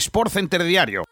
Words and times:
Sport 0.00 0.30
Center 0.30 0.62
Diario. 0.62 1.04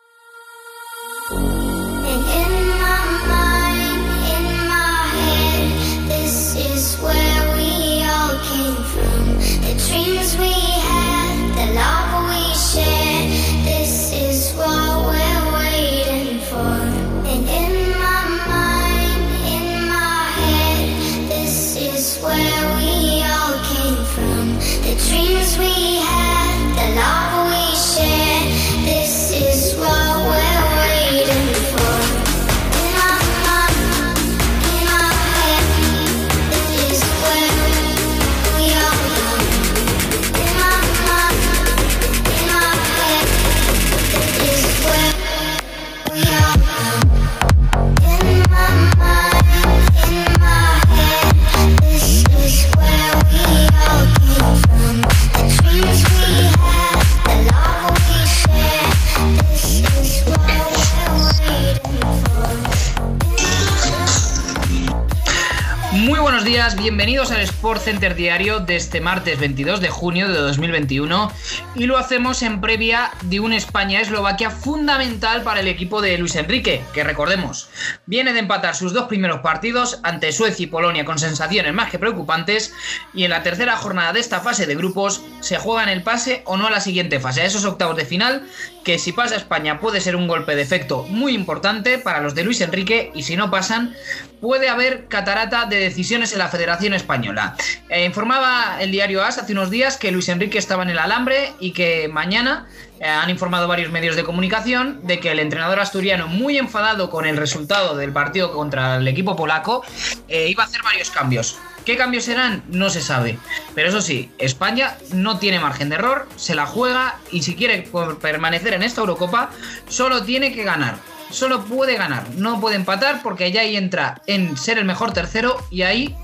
Bienvenidos 66.77 67.33
al 67.33 67.41
Sport 67.41 67.83
Center 67.83 68.14
Diario 68.14 68.60
de 68.60 68.77
este 68.77 69.00
martes 69.00 69.41
22 69.41 69.80
de 69.80 69.88
junio 69.88 70.28
de 70.28 70.38
2021 70.38 71.32
y 71.74 71.86
lo 71.86 71.98
hacemos 71.98 72.42
en 72.42 72.60
previa 72.60 73.10
de 73.22 73.41
un 73.41 73.52
España-Eslovaquia 73.52 74.50
fundamental 74.50 75.42
para 75.42 75.60
el 75.60 75.66
equipo 75.66 76.00
de 76.00 76.16
Luis 76.16 76.36
Enrique, 76.36 76.84
que 76.94 77.02
recordemos, 77.02 77.69
viene 78.06 78.32
de 78.32 78.38
empatar 78.38 78.77
sus 78.77 78.92
dos 78.92 79.08
primeros 79.08 79.41
partidos 79.41 79.98
ante 80.05 80.30
Suecia 80.30 80.62
y 80.62 80.69
Polonia 80.69 81.05
con 81.05 81.19
sensaciones 81.19 81.74
más 81.74 81.91
que 81.91 81.98
preocupantes 81.98 82.72
y 83.12 83.25
en 83.25 83.30
la 83.30 83.42
tercera 83.42 83.77
jornada 83.77 84.12
de 84.12 84.20
esta 84.20 84.41
fase 84.41 84.66
de 84.66 84.77
grupos 84.77 85.22
se 85.41 85.58
juega 85.58 85.82
en 85.82 85.88
el 85.88 86.04
pase 86.04 86.42
o 86.47 86.56
no 86.56 86.69
a 86.69 86.70
la 86.70 86.80
siguiente 86.80 87.19
fase, 87.19 87.42
a 87.42 87.47
esos 87.47 87.64
octavos 87.64 87.97
de 87.97 88.04
final 88.04 88.47
que 88.84 88.98
si 88.98 89.12
pasa 89.12 89.36
España 89.36 89.81
puede 89.81 90.00
ser 90.00 90.17
un 90.17 90.28
golpe 90.28 90.56
de 90.56 90.62
efecto 90.62 91.05
muy 91.09 91.34
importante 91.34 91.98
para 91.98 92.20
los 92.20 92.34
de 92.34 92.45
Luis 92.45 92.61
Enrique 92.61 93.11
y 93.14 93.22
si 93.22 93.37
no 93.37 93.50
pasan 93.50 93.95
puede 94.41 94.69
haber 94.69 95.06
catarata 95.06 95.67
de 95.67 95.77
decisiones 95.77 96.33
en 96.33 96.39
la 96.39 96.48
Federación 96.48 96.95
Española. 96.95 97.56
Eh, 97.89 98.05
informaba 98.05 98.78
el 98.81 98.91
diario 98.91 99.22
AS 99.22 99.39
hace 99.39 99.53
unos 99.53 99.70
días 99.70 99.97
que 99.97 100.11
Luis 100.11 100.28
Enrique 100.28 100.59
estaba 100.59 100.83
en 100.83 100.91
el 100.91 100.98
alambre 100.98 101.53
y 101.61 101.72
que 101.72 102.09
mañana 102.09 102.67
eh, 103.00 103.06
han 103.06 103.31
informado 103.31 103.69
varios 103.69 103.91
medios 103.91 104.17
de 104.17 104.25
comunicación 104.25 105.00
de 105.05 105.20
que 105.20 105.31
el 105.31 105.41
entrenador 105.41 105.81
asturiano, 105.81 106.28
muy 106.28 106.59
enfadado 106.59 107.11
con 107.11 107.27
el 107.27 107.37
resultado 107.37 107.97
del 107.97 108.12
partido 108.12 108.53
contra 108.53 108.97
el 108.97 109.09
equipo 109.09 109.37
polaco, 109.37 109.84
eh, 110.28 110.48
iba 110.48 110.65
a 110.65 110.67
hacer 110.67 110.83
varios 110.83 111.11
cambios. 111.11 111.59
¿Qué 111.84 111.97
cambios 111.97 112.25
serán? 112.25 112.62
No 112.69 112.91
se 112.91 113.00
sabe. 113.00 113.39
Pero 113.75 113.89
eso 113.89 114.00
sí, 114.00 114.31
España 114.39 114.97
no 115.12 115.39
tiene 115.39 115.61
margen 115.61 115.89
de 115.89 115.97
error, 115.97 116.28
se 116.37 116.55
la 116.55 116.67
juega 116.67 117.19
y 117.31 117.42
si 117.42 117.55
quiere 117.55 117.89
permanecer 118.20 118.75
en 118.75 118.83
esta 118.83 119.00
Eurocopa, 119.00 119.50
solo 119.89 120.22
tiene 120.22 120.53
que 120.53 120.64
ganar 120.64 120.97
solo 121.31 121.64
puede 121.64 121.97
ganar, 121.97 122.25
no 122.37 122.61
puede 122.61 122.77
empatar 122.77 123.22
porque 123.22 123.53
ya 123.53 123.62
ahí 123.62 123.77
entra 123.77 124.20
en 124.27 124.56
ser 124.56 124.78
el 124.78 124.84
mejor 124.84 125.12
tercero 125.12 125.56
y 125.70 125.83
ahí 125.83 126.17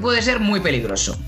puede 0.00 0.22
ser 0.22 0.40
muy 0.40 0.60
peligroso. 0.60 1.18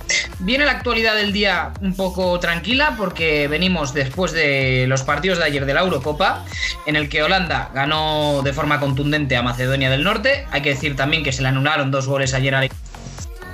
Viene 0.41 0.65
la 0.65 0.73
actualidad 0.73 1.15
del 1.15 1.33
día 1.33 1.73
un 1.81 1.95
poco 1.95 2.39
tranquila 2.39 2.95
porque 2.97 3.49
venimos 3.49 3.95
después 3.95 4.33
de 4.33 4.87
los 4.89 5.03
partidos 5.03 5.39
de 5.39 5.45
ayer 5.45 5.67
de 5.67 5.75
la 5.75 5.81
Eurocopa, 5.81 6.45
en 6.87 6.97
el 6.97 7.09
que 7.09 7.23
Holanda 7.23 7.71
ganó 7.75 8.43
de 8.43 8.53
forma 8.53 8.79
contundente 8.79 9.37
a 9.37 9.43
Macedonia 9.43 9.91
del 9.91 10.05
Norte. 10.05 10.47
Hay 10.51 10.63
que 10.63 10.71
decir 10.71 10.97
también 10.97 11.25
que 11.25 11.33
se 11.33 11.43
le 11.43 11.49
anularon 11.49 11.91
dos 11.91 12.07
goles 12.07 12.35
ayer 12.35 12.55
al 12.55 12.71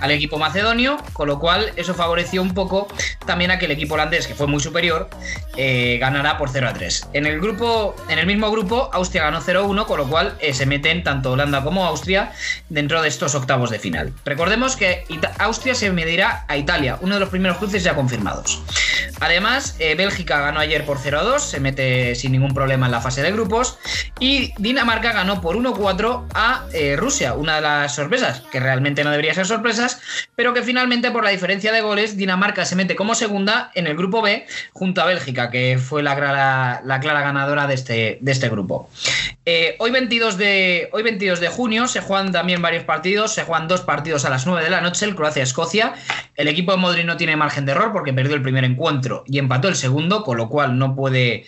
al 0.01 0.11
equipo 0.11 0.39
macedonio, 0.39 0.97
con 1.13 1.29
lo 1.29 1.39
cual 1.39 1.73
eso 1.77 1.95
favoreció 1.95 2.43
un 2.43 2.55
poco 2.55 2.89
también 3.27 3.51
a 3.51 3.59
que 3.59 3.67
el 3.67 3.71
equipo 3.71 3.95
holandés, 3.95 4.27
que 4.27 4.35
fue 4.35 4.47
muy 4.47 4.61
superior, 4.61 5.09
eh, 5.57 5.99
ganara 6.01 6.37
por 6.37 6.51
0 6.51 6.69
a 6.69 6.73
3. 6.73 7.09
En 7.13 7.27
el 7.27 7.41
grupo, 7.41 7.95
en 8.09 8.19
el 8.19 8.27
mismo 8.27 8.51
grupo, 8.51 8.91
Austria 8.93 9.25
ganó 9.25 9.41
0-1, 9.41 9.87
con 9.87 9.99
lo 9.99 10.09
cual 10.09 10.37
eh, 10.41 10.53
se 10.53 10.67
meten 10.67 11.05
tanto 11.05 11.33
Holanda 11.33 11.63
como 11.63 11.85
Austria 11.85 12.33
dentro 12.69 13.03
de 13.03 13.09
estos 13.09 13.35
octavos 13.35 13.71
de 13.71 13.79
final. 13.79 14.13
Recordemos 14.25 14.77
que 14.77 15.05
Austria 15.39 15.75
se 15.75 15.91
medirá 15.91 16.45
a 16.49 16.57
Italia, 16.57 16.99
uno 17.01 17.15
de 17.15 17.21
los 17.21 17.29
primeros 17.29 17.59
cruces 17.59 17.83
ya 17.85 17.95
confirmados. 17.95 18.63
Además, 19.21 19.77
eh, 19.79 19.95
Bélgica 19.95 20.41
ganó 20.41 20.61
ayer 20.61 20.85
por 20.85 20.99
0 20.99 21.21
a 21.21 21.23
2, 21.23 21.43
se 21.43 21.61
mete 21.61 22.15
sin 22.15 22.33
ningún 22.33 22.53
problema 22.53 22.87
en 22.87 22.93
la 22.93 23.01
fase 23.01 23.23
de 23.23 23.33
grupos. 23.33 23.79
Y 24.19 24.53
Dinamarca 24.59 25.13
ganó 25.13 25.41
por 25.41 25.57
1-4 25.57 26.27
a 26.35 26.65
Rusia, 26.97 27.35
una 27.35 27.57
de 27.57 27.61
las 27.61 27.95
sorpresas, 27.95 28.43
que 28.51 28.61
realmente 28.61 29.05
no 29.05 29.11
debería 29.11 29.35
ser 29.35 29.47
pero 30.37 30.55
que 30.55 30.63
finalmente 30.63 31.11
por 31.11 31.25
la 31.25 31.31
diferencia 31.31 31.73
de 31.73 31.81
goles, 31.81 32.17
Dinamarca 32.17 32.65
se 32.65 32.77
mete 32.77 32.97
como 32.97 33.15
segunda 33.15 33.71
en 33.75 33.87
el 33.87 33.97
grupo 33.97 34.23
B 34.23 34.47
junto 34.73 35.03
a 35.03 35.07
Bélgica 35.07 35.51
que 35.51 35.79
fue 35.79 36.03
la 36.03 36.17
clara, 36.17 36.83
la 36.85 37.01
clara 37.01 37.23
ganadora 37.23 37.67
de 37.67 37.75
este, 37.75 38.19
de 38.21 38.33
este 38.33 38.49
grupo. 38.49 38.89
Eh, 39.47 39.77
hoy, 39.79 39.91
22 39.91 40.39
de, 40.39 40.89
hoy 40.93 41.03
22 41.03 41.41
de 41.41 41.49
junio 41.49 41.87
se 41.89 42.01
juegan 42.01 42.33
también 42.33 42.63
varios 42.63 42.85
partidos, 42.85 43.35
se 43.35 43.45
juegan 43.45 43.69
dos 43.69 43.83
partidos 43.83 44.25
a 44.25 44.31
las 44.31 44.47
9 44.47 44.65
de 44.65 44.71
la 44.71 44.81
noche, 44.81 45.05
el 45.05 45.15
Croacia-Escocia. 45.15 45.95
El 46.37 46.49
equipo 46.49 46.73
de 46.73 46.79
Modric 46.79 47.05
no 47.05 47.17
tiene 47.17 47.37
margen 47.37 47.67
de 47.67 47.73
error 47.73 47.93
porque 47.93 48.13
perdió 48.13 48.35
el 48.35 48.43
primer 48.43 48.65
encuentro 48.65 49.25
y 49.27 49.39
empató 49.39 49.69
el 49.69 49.77
segundo, 49.77 50.25
con 50.25 50.37
lo 50.37 50.49
cual 50.49 50.79
no 50.79 50.95
puede, 50.95 51.45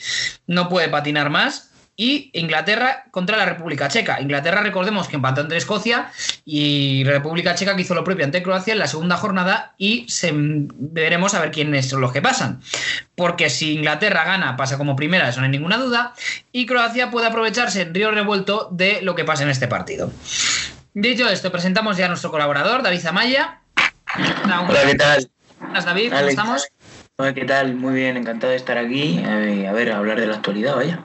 no 0.46 0.68
puede 0.68 0.88
patinar 0.88 1.30
más 1.30 1.70
y 1.96 2.30
Inglaterra 2.34 3.04
contra 3.10 3.36
la 3.36 3.46
República 3.46 3.88
Checa. 3.88 4.20
Inglaterra, 4.20 4.60
recordemos 4.60 5.08
que 5.08 5.16
empató 5.16 5.40
entre 5.40 5.56
Escocia 5.56 6.10
y 6.44 7.04
República 7.04 7.54
Checa 7.54 7.74
que 7.74 7.82
hizo 7.82 7.94
lo 7.94 8.04
propio 8.04 8.24
ante 8.24 8.42
Croacia 8.42 8.74
en 8.74 8.78
la 8.78 8.86
segunda 8.86 9.16
jornada 9.16 9.74
y 9.78 10.06
se, 10.08 10.30
veremos 10.34 11.34
a 11.34 11.40
ver 11.40 11.50
quiénes 11.50 11.88
son 11.88 12.02
los 12.02 12.12
que 12.12 12.20
pasan. 12.20 12.60
Porque 13.14 13.48
si 13.48 13.72
Inglaterra 13.72 14.24
gana, 14.24 14.56
pasa 14.56 14.76
como 14.76 14.94
primera, 14.94 15.28
eso 15.28 15.40
no 15.40 15.46
hay 15.46 15.52
ninguna 15.52 15.78
duda, 15.78 16.12
y 16.52 16.66
Croacia 16.66 17.10
puede 17.10 17.26
aprovecharse 17.26 17.82
en 17.82 17.94
río 17.94 18.10
revuelto 18.10 18.68
de 18.70 19.00
lo 19.02 19.14
que 19.14 19.24
pasa 19.24 19.44
en 19.44 19.50
este 19.50 19.68
partido. 19.68 20.12
Dicho 20.92 21.28
esto, 21.28 21.50
presentamos 21.50 21.96
ya 21.96 22.06
a 22.06 22.08
nuestro 22.08 22.30
colaborador, 22.30 22.82
David 22.82 23.06
Amaya. 23.06 23.60
Hola, 24.68 24.82
¿qué 24.86 24.94
tal? 24.94 25.30
Hola, 25.60 25.80
David, 25.80 26.12
¿cómo 26.12 26.28
estamos? 26.28 26.68
Hola, 27.18 27.32
¿qué 27.32 27.46
tal? 27.46 27.74
Muy 27.76 27.94
bien, 27.94 28.18
encantado 28.18 28.50
de 28.50 28.58
estar 28.58 28.76
aquí. 28.76 29.24
a 29.24 29.72
ver, 29.72 29.90
a 29.90 29.96
hablar 29.96 30.20
de 30.20 30.26
la 30.26 30.34
actualidad, 30.34 30.76
vaya. 30.76 31.00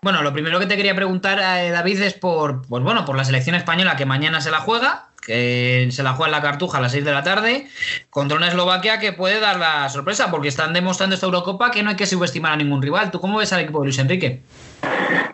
Bueno, 0.00 0.22
lo 0.22 0.32
primero 0.32 0.58
que 0.58 0.64
te 0.64 0.74
quería 0.74 0.94
preguntar, 0.94 1.38
eh, 1.38 1.70
David, 1.70 2.00
es 2.00 2.14
por, 2.14 2.66
pues 2.66 2.82
bueno, 2.82 3.04
por 3.04 3.14
la 3.14 3.26
selección 3.26 3.54
española 3.54 3.94
que 3.94 4.06
mañana 4.06 4.40
se 4.40 4.50
la 4.50 4.60
juega, 4.60 5.08
que 5.20 5.86
se 5.90 6.02
la 6.02 6.14
juega 6.14 6.28
en 6.28 6.32
la 6.32 6.40
Cartuja 6.40 6.78
a 6.78 6.80
las 6.80 6.92
6 6.92 7.04
de 7.04 7.12
la 7.12 7.22
tarde, 7.22 7.68
contra 8.08 8.38
una 8.38 8.48
Eslovaquia 8.48 8.98
que 8.98 9.12
puede 9.12 9.38
dar 9.38 9.58
la 9.58 9.86
sorpresa, 9.90 10.30
porque 10.30 10.48
están 10.48 10.72
demostrando 10.72 11.14
esta 11.14 11.26
Eurocopa 11.26 11.70
que 11.70 11.82
no 11.82 11.90
hay 11.90 11.96
que 11.96 12.06
subestimar 12.06 12.52
a 12.52 12.56
ningún 12.56 12.80
rival. 12.80 13.10
¿Tú 13.10 13.20
cómo 13.20 13.36
ves 13.36 13.52
al 13.52 13.60
equipo 13.60 13.80
de 13.80 13.84
Luis 13.84 13.98
Enrique? 13.98 14.42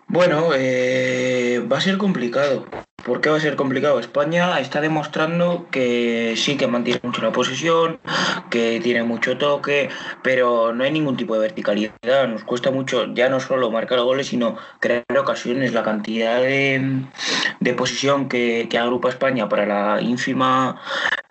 Bueno, 0.09 0.49
eh, 0.57 1.65
va 1.71 1.79
a 1.79 1.81
ser 1.81 1.99
complicado. 1.99 2.67
¿Por 3.05 3.21
qué 3.21 3.31
va 3.31 3.37
a 3.37 3.41
ser 3.41 3.57
complicado? 3.57 3.99
España 3.99 4.61
está 4.61 4.81
demostrando 4.81 5.67
que 5.71 6.35
sí 6.37 6.57
que 6.57 6.67
mantiene 6.67 7.01
mucho 7.03 7.23
la 7.23 7.33
posesión, 7.33 7.99
que 8.51 8.81
tiene 8.81 9.03
mucho 9.03 9.39
toque, 9.39 9.89
pero 10.23 10.73
no 10.75 10.85
hay 10.85 10.93
ningún 10.93 11.17
tipo 11.17 11.35
de 11.35 11.41
verticalidad. 11.41 12.29
Nos 12.29 12.45
cuesta 12.45 12.71
mucho 12.71 13.07
ya 13.15 13.29
no 13.29 13.41
solo 13.41 13.71
marcar 13.71 14.01
goles, 14.01 14.29
sino 14.29 14.57
crear 14.81 15.05
ocasiones. 15.19 15.73
La 15.73 15.83
cantidad 15.83 16.41
de, 16.41 17.05
de 17.61 17.75
posición 17.75 18.29
que, 18.29 18.69
agrupa 18.81 19.09
España 19.09 19.49
para 19.49 19.67
la 19.67 20.01
ínfima 20.01 20.81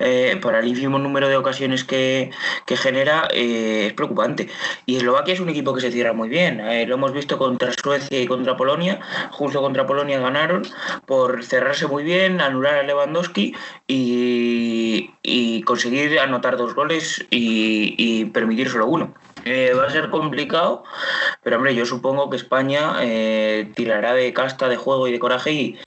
eh, 0.01 0.39
para 0.41 0.59
el 0.59 0.67
ínfimo 0.67 0.97
número 0.97 1.27
de 1.27 1.35
ocasiones 1.35 1.83
que, 1.83 2.31
genera 2.65 3.27
eh, 3.33 3.87
es 3.87 3.93
preocupante. 3.93 4.47
Y 4.85 4.95
Eslovaquia 4.95 5.33
es 5.33 5.41
un 5.41 5.49
equipo 5.49 5.73
que 5.73 5.81
se 5.81 5.91
cierra 5.91 6.13
muy 6.13 6.29
bien. 6.29 6.61
Eh, 6.61 6.85
lo 6.87 6.95
hemos 6.95 7.11
visto 7.11 7.37
contra 7.37 7.73
Suecia 7.73 8.21
y 8.21 8.25
contra 8.25 8.55
Polonia. 8.55 9.01
Justo 9.31 9.61
contra 9.61 9.85
Polonia 9.85 10.19
ganaron 10.19 10.61
por 11.05 11.43
cerrarse 11.43 11.85
muy 11.87 12.03
bien, 12.03 12.39
anular 12.39 12.75
a 12.75 12.83
Lewandowski 12.83 13.53
y, 13.87 15.11
conseguir 15.65 16.17
anotar 16.19 16.57
dos 16.57 16.73
goles 16.73 17.25
y, 17.29 18.25
permitir 18.25 18.69
solo 18.69 18.87
uno. 18.87 19.13
va 19.45 19.85
a 19.85 19.89
ser 19.89 20.09
complicado, 20.09 20.83
pero 21.43 21.57
hombre, 21.57 21.75
yo 21.75 21.85
supongo 21.85 22.29
que 22.29 22.37
España 22.37 22.99
tirará 23.75 24.13
de 24.13 24.33
casta, 24.33 24.69
de 24.69 24.77
juego 24.77 25.07
y 25.07 25.11
de 25.11 25.19
coraje 25.19 25.51
y, 25.51 25.79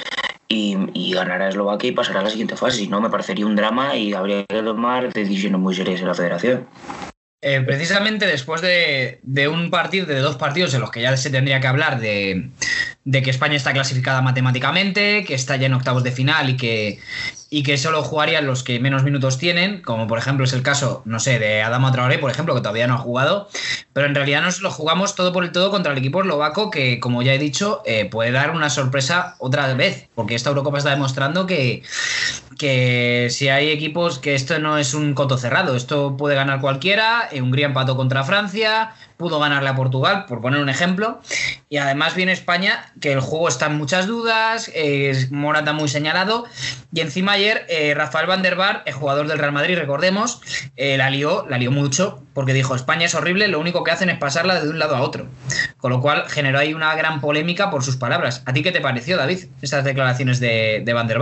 y, 0.48 1.12
ganará 1.14 1.48
Eslovaquia 1.48 1.90
y 1.90 1.92
pasará 1.92 2.20
a 2.20 2.24
la 2.24 2.30
siguiente 2.30 2.56
fase. 2.56 2.78
Si 2.78 2.88
no, 2.88 3.00
me 3.00 3.10
parecería 3.10 3.46
un 3.46 3.56
drama 3.56 3.96
y 3.96 4.12
habría 4.12 4.44
que 4.44 4.62
tomar 4.62 5.12
decisiones 5.12 5.60
muy 5.60 5.74
serias 5.74 6.00
en 6.00 6.08
la 6.08 6.14
federación. 6.14 6.66
Eh, 7.44 7.60
precisamente 7.62 8.26
después 8.26 8.60
de, 8.60 9.18
un 9.48 9.70
partido, 9.70 10.06
de 10.06 10.20
dos 10.20 10.36
partidos 10.36 10.74
en 10.74 10.80
los 10.80 10.92
que 10.92 11.02
ya 11.02 11.16
se 11.16 11.28
tendría 11.28 11.60
que 11.60 11.66
hablar 11.66 11.98
de, 11.98 12.50
que 13.10 13.30
España 13.30 13.56
está 13.56 13.72
clasificada 13.72 14.22
matemáticamente, 14.22 15.24
que 15.24 15.34
está 15.34 15.56
ya 15.56 15.66
en 15.66 15.74
octavos 15.74 16.04
de 16.04 16.12
final 16.12 16.50
y 16.50 16.56
que, 16.56 17.00
y 17.52 17.64
que 17.64 17.76
solo 17.76 18.02
jugarían 18.02 18.46
los 18.46 18.64
que 18.64 18.80
menos 18.80 19.02
minutos 19.02 19.36
tienen, 19.36 19.82
como 19.82 20.06
por 20.06 20.16
ejemplo 20.16 20.46
es 20.46 20.54
el 20.54 20.62
caso, 20.62 21.02
no 21.04 21.20
sé, 21.20 21.38
de 21.38 21.60
Adama 21.60 21.92
Traoré, 21.92 22.18
por 22.18 22.30
ejemplo, 22.30 22.54
que 22.54 22.62
todavía 22.62 22.86
no 22.86 22.94
ha 22.94 22.98
jugado, 22.98 23.46
pero 23.92 24.06
en 24.06 24.14
realidad 24.14 24.40
nos 24.40 24.62
lo 24.62 24.70
jugamos 24.70 25.14
todo 25.14 25.34
por 25.34 25.44
el 25.44 25.52
todo 25.52 25.70
contra 25.70 25.92
el 25.92 25.98
equipo 25.98 26.22
eslovaco, 26.22 26.70
que 26.70 26.98
como 26.98 27.20
ya 27.20 27.34
he 27.34 27.38
dicho, 27.38 27.82
eh, 27.84 28.06
puede 28.06 28.30
dar 28.30 28.52
una 28.52 28.70
sorpresa 28.70 29.36
otra 29.38 29.74
vez, 29.74 30.08
porque 30.14 30.34
esta 30.34 30.48
Eurocopa 30.48 30.78
está 30.78 30.92
demostrando 30.92 31.44
que, 31.44 31.82
que 32.58 33.28
si 33.30 33.50
hay 33.50 33.68
equipos 33.68 34.18
que 34.18 34.34
esto 34.34 34.58
no 34.58 34.78
es 34.78 34.94
un 34.94 35.12
coto 35.12 35.36
cerrado, 35.36 35.76
esto 35.76 36.16
puede 36.16 36.34
ganar 36.34 36.62
cualquiera, 36.62 37.28
eh, 37.32 37.42
Hungría 37.42 37.66
empató 37.66 37.98
contra 37.98 38.24
Francia, 38.24 38.94
pudo 39.18 39.38
ganarle 39.38 39.68
a 39.68 39.76
Portugal, 39.76 40.24
por 40.26 40.40
poner 40.40 40.60
un 40.60 40.70
ejemplo, 40.70 41.20
y 41.68 41.76
además 41.76 42.14
viene 42.14 42.32
España, 42.32 42.92
que 43.00 43.12
el 43.12 43.20
juego 43.20 43.48
está 43.48 43.66
en 43.66 43.76
muchas 43.76 44.06
dudas, 44.06 44.70
es 44.74 45.30
Morata 45.30 45.74
muy 45.74 45.88
señalado, 45.88 46.46
y 46.94 47.00
encima 47.00 47.36
ayer 47.42 47.66
eh, 47.68 47.94
Rafael 47.94 48.26
Van 48.26 48.42
der 48.42 48.56
el 48.84 48.92
jugador 48.92 49.26
del 49.26 49.38
Real 49.38 49.52
Madrid, 49.52 49.76
recordemos, 49.76 50.40
eh, 50.76 50.96
la 50.96 51.10
lió, 51.10 51.44
la 51.48 51.58
lió 51.58 51.70
mucho, 51.70 52.22
porque 52.34 52.52
dijo, 52.52 52.74
España 52.74 53.06
es 53.06 53.14
horrible, 53.14 53.48
lo 53.48 53.58
único 53.58 53.82
que 53.82 53.90
hacen 53.90 54.10
es 54.10 54.18
pasarla 54.18 54.60
de 54.60 54.68
un 54.68 54.78
lado 54.78 54.94
a 54.94 55.00
otro, 55.00 55.26
con 55.78 55.90
lo 55.90 56.00
cual 56.00 56.24
generó 56.28 56.58
ahí 56.58 56.74
una 56.74 56.94
gran 56.94 57.20
polémica 57.20 57.70
por 57.70 57.82
sus 57.82 57.96
palabras. 57.96 58.42
¿A 58.46 58.52
ti 58.52 58.62
qué 58.62 58.72
te 58.72 58.80
pareció, 58.80 59.16
David, 59.16 59.46
estas 59.60 59.84
declaraciones 59.84 60.38
de, 60.38 60.82
de 60.84 60.92
Van 60.92 61.08
der? 61.08 61.18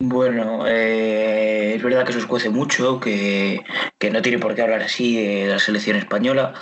Bueno, 0.00 0.64
eh, 0.68 1.74
es 1.74 1.82
verdad 1.82 2.04
que 2.04 2.12
eso 2.12 2.20
escuece 2.20 2.50
mucho, 2.50 3.00
que, 3.00 3.64
no 4.12 4.22
tiene 4.22 4.38
por 4.38 4.54
qué 4.54 4.62
hablar 4.62 4.80
así 4.82 5.16
de 5.20 5.48
la 5.48 5.58
selección 5.58 5.96
española, 5.96 6.54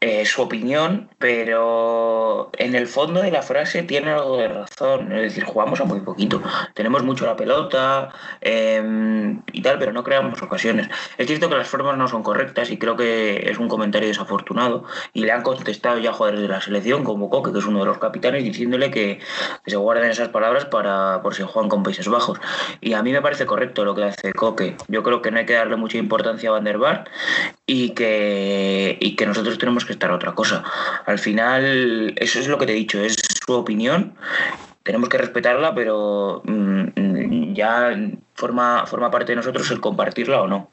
eh, 0.00 0.26
su 0.26 0.42
opinión, 0.42 1.08
pero 1.18 2.50
en 2.58 2.74
el 2.74 2.88
fondo 2.88 3.22
de 3.22 3.30
la 3.30 3.42
frase 3.42 3.84
tiene 3.84 4.10
algo 4.10 4.38
de 4.38 4.48
razón, 4.48 5.12
es 5.12 5.22
decir, 5.22 5.44
jugamos 5.44 5.80
a 5.80 5.84
muy 5.84 6.00
poquito, 6.00 6.42
tenemos 6.74 7.04
mucho 7.04 7.26
la 7.26 7.36
pelota 7.36 8.10
em, 8.40 9.40
y 9.52 9.62
tal, 9.62 9.78
pero 9.78 9.92
no 9.92 10.02
creamos 10.02 10.42
ocasiones. 10.42 10.88
Es 11.16 11.28
cierto 11.28 11.48
que 11.48 11.54
las 11.54 11.68
formas 11.68 11.96
no 11.96 12.08
son 12.08 12.24
correctas 12.24 12.70
y 12.72 12.76
creo 12.78 12.96
que 12.96 13.48
es 13.50 13.58
un 13.58 13.68
comentario 13.68 14.08
desafortunado 14.08 14.82
y 15.12 15.22
le 15.22 15.30
han 15.30 15.42
contestado 15.42 15.98
ya 16.00 16.12
jugadores 16.12 16.42
de 16.42 16.48
la 16.48 16.60
selección, 16.60 17.04
como 17.04 17.30
Coque, 17.30 17.52
que 17.52 17.60
es 17.60 17.66
uno 17.66 17.78
de 17.78 17.86
los 17.86 17.98
capitanes, 17.98 18.42
diciéndole 18.42 18.90
que, 18.90 19.20
que 19.64 19.70
se 19.70 19.76
guarden 19.76 20.10
esas 20.10 20.30
palabras 20.30 20.64
para 20.64 21.22
por 21.22 21.36
si 21.36 21.44
juegan 21.44 21.68
con 21.68 21.84
Países 21.84 22.08
Bajos. 22.08 22.40
Y 22.80 22.94
a 22.94 23.02
mí 23.02 23.12
me 23.12 23.20
parece 23.20 23.46
correcto 23.46 23.84
lo 23.84 23.94
que 23.94 24.04
hace 24.04 24.32
Coque. 24.32 24.76
Yo 24.88 25.02
creo 25.02 25.20
que 25.22 25.30
no 25.30 25.38
hay 25.38 25.46
que 25.46 25.52
darle 25.52 25.76
mucha 25.76 25.98
importancia 25.98 26.50
a 26.50 26.52
Van 26.60 27.04
y 27.66 27.90
que, 27.90 28.96
y 29.00 29.16
que 29.16 29.26
nosotros 29.26 29.58
tenemos 29.58 29.84
que 29.84 29.92
estar 29.92 30.10
a 30.10 30.14
otra 30.14 30.34
cosa. 30.34 30.64
Al 31.06 31.18
final, 31.18 32.14
eso 32.16 32.38
es 32.38 32.48
lo 32.48 32.58
que 32.58 32.66
te 32.66 32.72
he 32.72 32.76
dicho, 32.76 33.00
es 33.00 33.16
su 33.46 33.52
opinión. 33.52 34.14
Tenemos 34.82 35.08
que 35.08 35.18
respetarla, 35.18 35.74
pero 35.74 36.42
mm, 36.44 37.52
ya 37.54 37.94
forma, 38.34 38.86
forma 38.86 39.10
parte 39.10 39.32
de 39.32 39.36
nosotros 39.36 39.70
el 39.70 39.80
compartirla 39.80 40.40
o 40.42 40.48
no. 40.48 40.70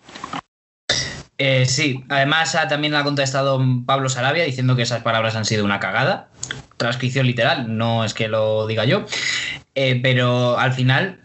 Eh, 1.38 1.66
sí, 1.68 2.04
además 2.10 2.56
ha, 2.56 2.68
también 2.68 2.96
ha 2.96 3.04
contestado 3.04 3.62
Pablo 3.86 4.10
Sarabia 4.10 4.44
diciendo 4.44 4.76
que 4.76 4.82
esas 4.82 5.04
palabras 5.04 5.36
han 5.36 5.46
sido 5.46 5.66
una 5.66 5.80
cagada. 5.80 6.30
Transcripción 6.78 7.28
literal, 7.28 7.78
no 7.78 8.04
es 8.04 8.14
que 8.14 8.28
lo 8.28 8.66
diga 8.66 8.86
yo. 8.86 9.06
Eh, 9.80 10.00
pero 10.02 10.58
al 10.58 10.74
final 10.74 11.20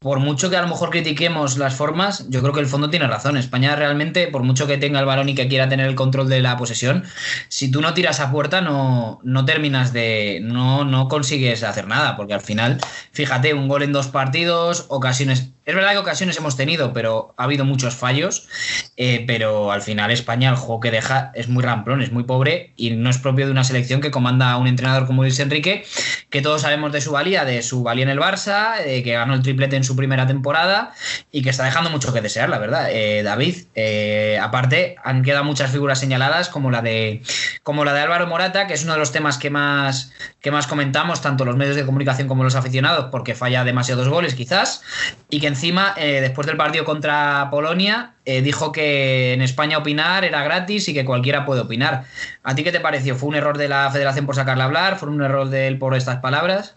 por 0.00 0.18
mucho 0.18 0.50
que 0.50 0.56
a 0.56 0.62
lo 0.62 0.68
mejor 0.68 0.90
critiquemos 0.90 1.58
las 1.58 1.74
formas, 1.74 2.26
yo 2.28 2.40
creo 2.40 2.52
que 2.52 2.60
el 2.60 2.66
fondo 2.66 2.90
tiene 2.90 3.06
razón. 3.06 3.36
España 3.36 3.76
realmente, 3.76 4.26
por 4.28 4.42
mucho 4.42 4.66
que 4.66 4.78
tenga 4.78 5.00
el 5.00 5.06
balón 5.06 5.28
y 5.28 5.34
que 5.34 5.48
quiera 5.48 5.68
tener 5.68 5.86
el 5.86 5.94
control 5.94 6.28
de 6.28 6.40
la 6.40 6.56
posesión, 6.56 7.04
si 7.48 7.70
tú 7.70 7.80
no 7.80 7.94
tiras 7.94 8.20
a 8.20 8.30
puerta, 8.30 8.60
no, 8.60 9.20
no 9.22 9.44
terminas 9.44 9.92
de. 9.92 10.40
No, 10.42 10.84
no 10.84 11.08
consigues 11.08 11.62
hacer 11.62 11.86
nada, 11.86 12.16
porque 12.16 12.34
al 12.34 12.40
final, 12.40 12.78
fíjate, 13.12 13.54
un 13.54 13.68
gol 13.68 13.82
en 13.82 13.92
dos 13.92 14.08
partidos, 14.08 14.86
ocasiones. 14.88 15.50
Es 15.64 15.74
verdad 15.74 15.92
que 15.92 15.98
ocasiones 15.98 16.36
hemos 16.36 16.56
tenido, 16.56 16.92
pero 16.92 17.34
ha 17.36 17.44
habido 17.44 17.64
muchos 17.64 17.94
fallos. 17.94 18.48
Eh, 18.96 19.24
pero 19.26 19.72
al 19.72 19.82
final, 19.82 20.10
España, 20.10 20.50
el 20.50 20.56
juego 20.56 20.80
que 20.80 20.90
deja 20.90 21.32
es 21.34 21.48
muy 21.48 21.62
ramplón, 21.62 22.02
es 22.02 22.12
muy 22.12 22.22
pobre 22.24 22.72
y 22.76 22.90
no 22.90 23.10
es 23.10 23.18
propio 23.18 23.46
de 23.46 23.52
una 23.52 23.64
selección 23.64 24.00
que 24.00 24.12
comanda 24.12 24.52
a 24.52 24.58
un 24.58 24.68
entrenador 24.68 25.06
como 25.06 25.22
Luis 25.22 25.40
Enrique, 25.40 25.84
que 26.30 26.40
todos 26.40 26.62
sabemos 26.62 26.92
de 26.92 27.00
su 27.00 27.12
valía, 27.12 27.44
de 27.44 27.62
su 27.62 27.82
valía 27.82 27.95
en 28.02 28.08
el 28.08 28.18
Barça, 28.18 28.82
de 28.82 29.02
que 29.02 29.12
ganó 29.12 29.34
el 29.34 29.42
triplete 29.42 29.76
en 29.76 29.84
su 29.84 29.96
primera 29.96 30.26
temporada 30.26 30.92
y 31.30 31.42
que 31.42 31.50
está 31.50 31.64
dejando 31.64 31.90
mucho 31.90 32.12
que 32.12 32.20
desear, 32.20 32.48
la 32.48 32.58
verdad. 32.58 32.88
Eh, 32.90 33.22
David, 33.22 33.66
eh, 33.74 34.38
aparte, 34.40 34.96
han 35.02 35.22
quedado 35.22 35.44
muchas 35.44 35.70
figuras 35.70 35.98
señaladas 35.98 36.48
como 36.48 36.70
la 36.70 36.82
de 36.82 37.22
como 37.62 37.84
la 37.84 37.92
de 37.92 38.00
Álvaro 38.00 38.26
Morata, 38.26 38.66
que 38.66 38.74
es 38.74 38.84
uno 38.84 38.92
de 38.94 38.98
los 38.98 39.12
temas 39.12 39.38
que 39.38 39.50
más, 39.50 40.12
que 40.40 40.50
más 40.50 40.66
comentamos, 40.66 41.20
tanto 41.20 41.44
los 41.44 41.56
medios 41.56 41.76
de 41.76 41.84
comunicación 41.84 42.28
como 42.28 42.44
los 42.44 42.54
aficionados, 42.54 43.06
porque 43.10 43.34
falla 43.34 43.64
demasiados 43.64 44.08
goles 44.08 44.34
quizás, 44.34 44.82
y 45.30 45.40
que 45.40 45.48
encima, 45.48 45.94
eh, 45.96 46.20
después 46.20 46.46
del 46.46 46.56
partido 46.56 46.84
contra 46.84 47.48
Polonia, 47.50 48.12
dijo 48.26 48.72
que 48.72 49.34
en 49.34 49.40
España 49.40 49.78
opinar 49.78 50.24
era 50.24 50.42
gratis 50.42 50.88
y 50.88 50.94
que 50.94 51.04
cualquiera 51.04 51.44
puede 51.44 51.60
opinar. 51.60 52.06
¿A 52.42 52.56
ti 52.56 52.64
qué 52.64 52.72
te 52.72 52.80
pareció? 52.80 53.14
¿Fue 53.14 53.28
un 53.28 53.36
error 53.36 53.56
de 53.56 53.68
la 53.68 53.88
federación 53.92 54.26
por 54.26 54.34
sacarle 54.34 54.64
a 54.64 54.66
hablar? 54.66 54.98
¿Fue 54.98 55.08
un 55.08 55.22
error 55.22 55.48
de 55.48 55.68
él 55.68 55.78
por 55.78 55.94
estas 55.94 56.16
palabras? 56.16 56.74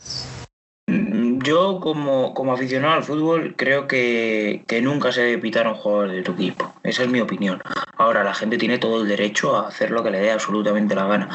Yo, 1.41 1.79
como, 1.79 2.33
como, 2.33 2.53
aficionado 2.53 2.95
al 2.95 3.03
fútbol, 3.03 3.53
creo 3.55 3.87
que, 3.87 4.63
nunca 4.81 5.11
se 5.11 5.21
debe 5.21 5.37
pitar 5.37 5.67
a 5.67 5.69
un 5.71 5.75
jugador 5.75 6.11
de 6.11 6.21
tu 6.21 6.33
equipo. 6.33 6.73
Esa 6.83 7.03
es 7.03 7.09
mi 7.09 7.21
opinión. 7.21 7.61
Ahora, 7.97 8.23
la 8.23 8.33
gente 8.33 8.57
tiene 8.57 8.77
todo 8.77 9.01
el 9.01 9.07
derecho 9.07 9.55
a 9.55 9.69
hacer 9.69 9.91
lo 9.91 10.03
que 10.03 10.11
le 10.11 10.19
dé 10.19 10.31
absolutamente 10.31 10.95
la 10.95 11.05
gana. 11.05 11.29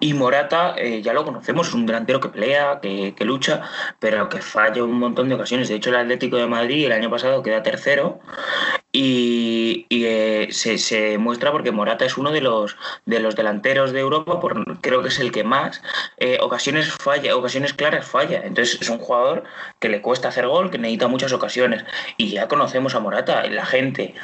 Y 0.00 0.14
Morata, 0.14 0.74
eh, 0.76 1.00
ya 1.00 1.12
lo 1.12 1.24
conocemos, 1.24 1.68
es 1.68 1.74
un 1.74 1.86
delantero 1.86 2.18
que 2.20 2.28
pelea, 2.28 2.80
que, 2.80 3.14
que, 3.16 3.24
lucha, 3.24 3.62
pero 4.00 4.28
que 4.28 4.38
falla 4.38 4.82
un 4.82 4.98
montón 4.98 5.28
de 5.28 5.36
ocasiones. 5.36 5.68
De 5.68 5.76
hecho, 5.76 5.90
el 5.90 5.96
Atlético 5.96 6.36
de 6.36 6.46
Madrid 6.46 6.86
el 6.86 6.92
año 6.92 7.10
pasado 7.10 7.42
queda 7.42 7.62
tercero 7.62 8.20
y, 8.98 9.86
eh, 9.90 10.48
se, 10.50 11.18
muestra 11.18 11.52
porque 11.52 11.70
Morata 11.70 12.06
es 12.06 12.16
uno 12.16 12.32
de 12.32 12.40
los, 12.40 12.76
de 13.04 13.20
los 13.20 13.36
delanteros 13.36 13.92
de 13.92 14.00
Europa, 14.00 14.40
por, 14.40 14.80
creo 14.80 15.02
que 15.02 15.08
es 15.08 15.18
el 15.18 15.32
que 15.32 15.44
más 15.44 15.82
eh, 16.16 16.38
ocasiones 16.40 16.90
falla, 16.90 17.36
ocasiones 17.36 17.74
claras 17.74 18.06
falla. 18.06 18.40
Entonces 18.42 18.80
es 18.80 18.88
un 18.88 18.98
jugador 18.98 19.44
que 19.80 19.90
le 19.90 20.00
cuesta 20.00 20.28
hacer 20.28 20.46
gol, 20.46 20.70
que 20.70 20.78
necesita 20.78 21.08
muchas 21.08 21.34
ocasiones. 21.34 21.84
Y 22.16 22.30
ya 22.30 22.48
conocemos 22.48 22.94
a 22.94 23.00
Morata, 23.00 23.46
la 23.48 23.66
gente 23.66 24.14